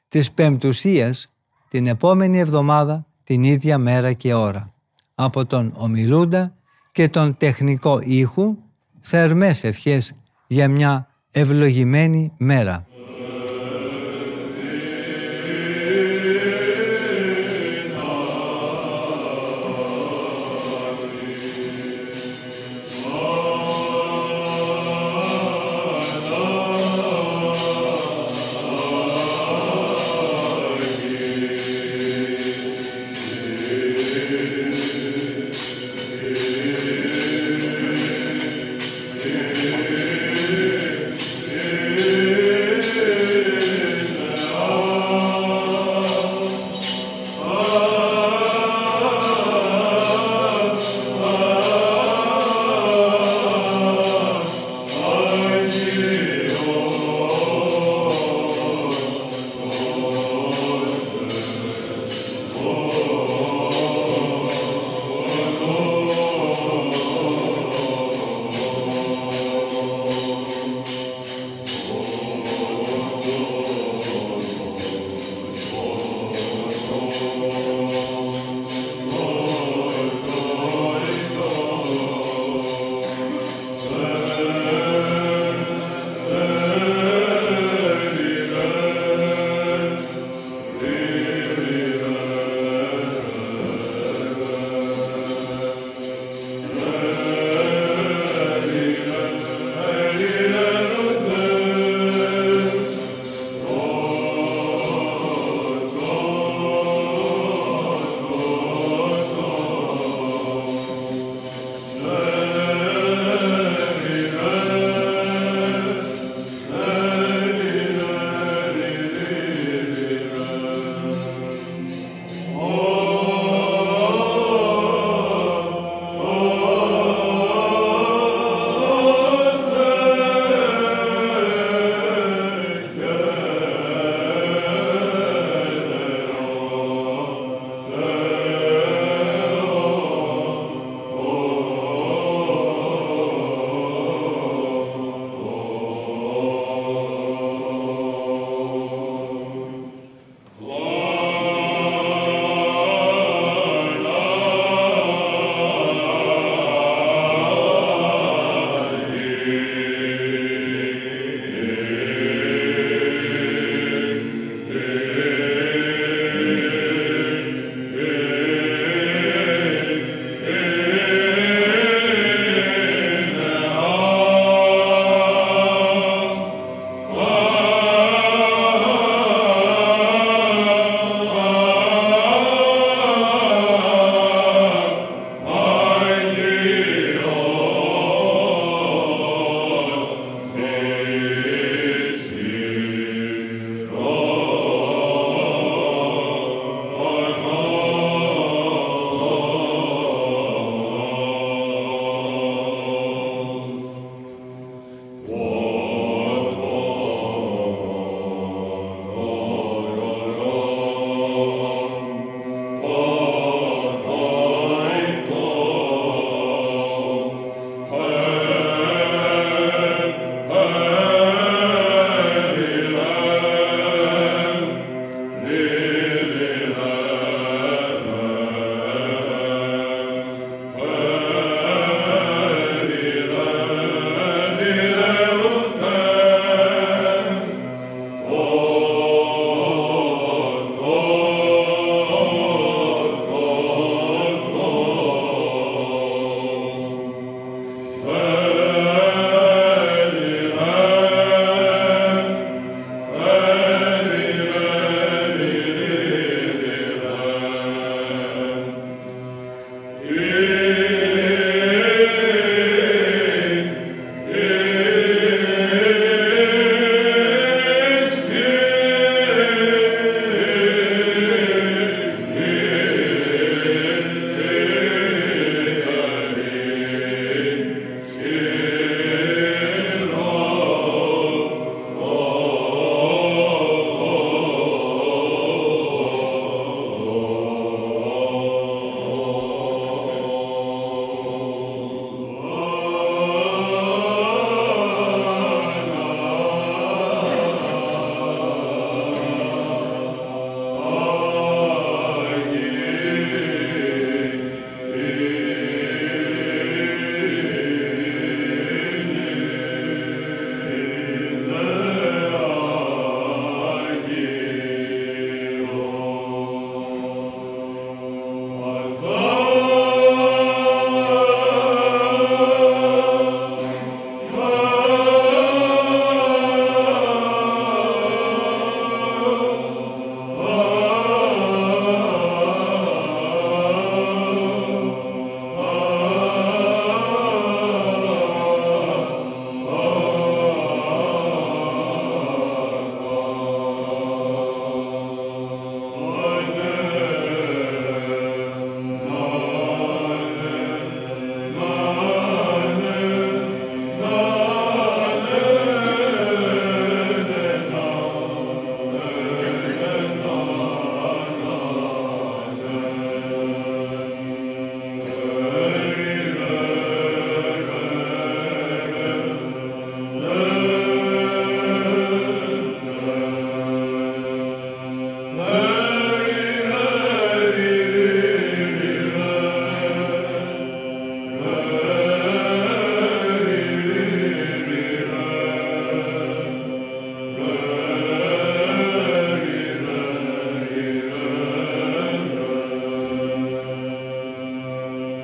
της 0.09 0.33
Πεμπτουσίας 0.33 1.33
την 1.69 1.87
επόμενη 1.87 2.39
εβδομάδα 2.39 3.07
την 3.25 3.43
ίδια 3.43 3.79
μέρα 3.79 4.13
και 4.13 4.35
ώρα. 4.35 4.73
Από 5.15 5.47
τον 5.47 5.73
ομιλούντα 5.77 6.55
και 6.95 7.09
τον 7.09 7.37
τεχνικό 7.37 8.01
ήχου 8.03 8.57
θερμές 9.01 9.65
ευχές 9.65 10.15
για 10.47 10.69
μια 10.69 11.09
ευλογημένη 11.31 12.33
μέρα. 12.37 12.87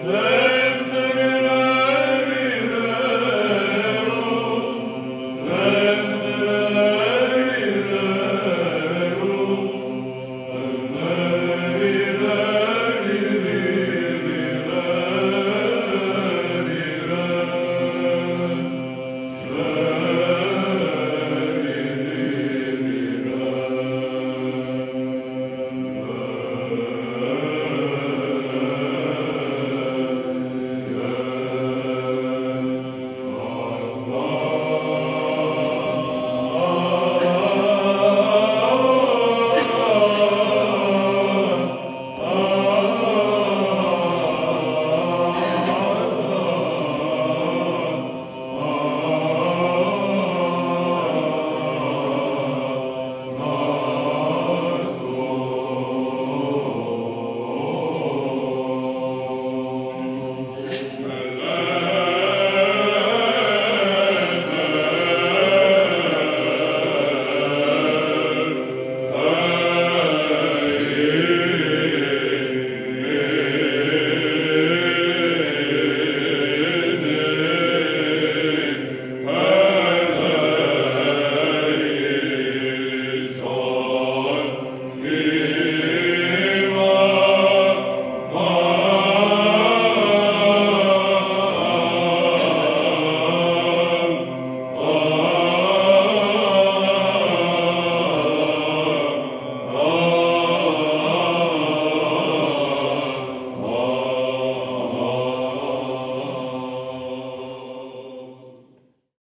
Amen. 0.03 0.40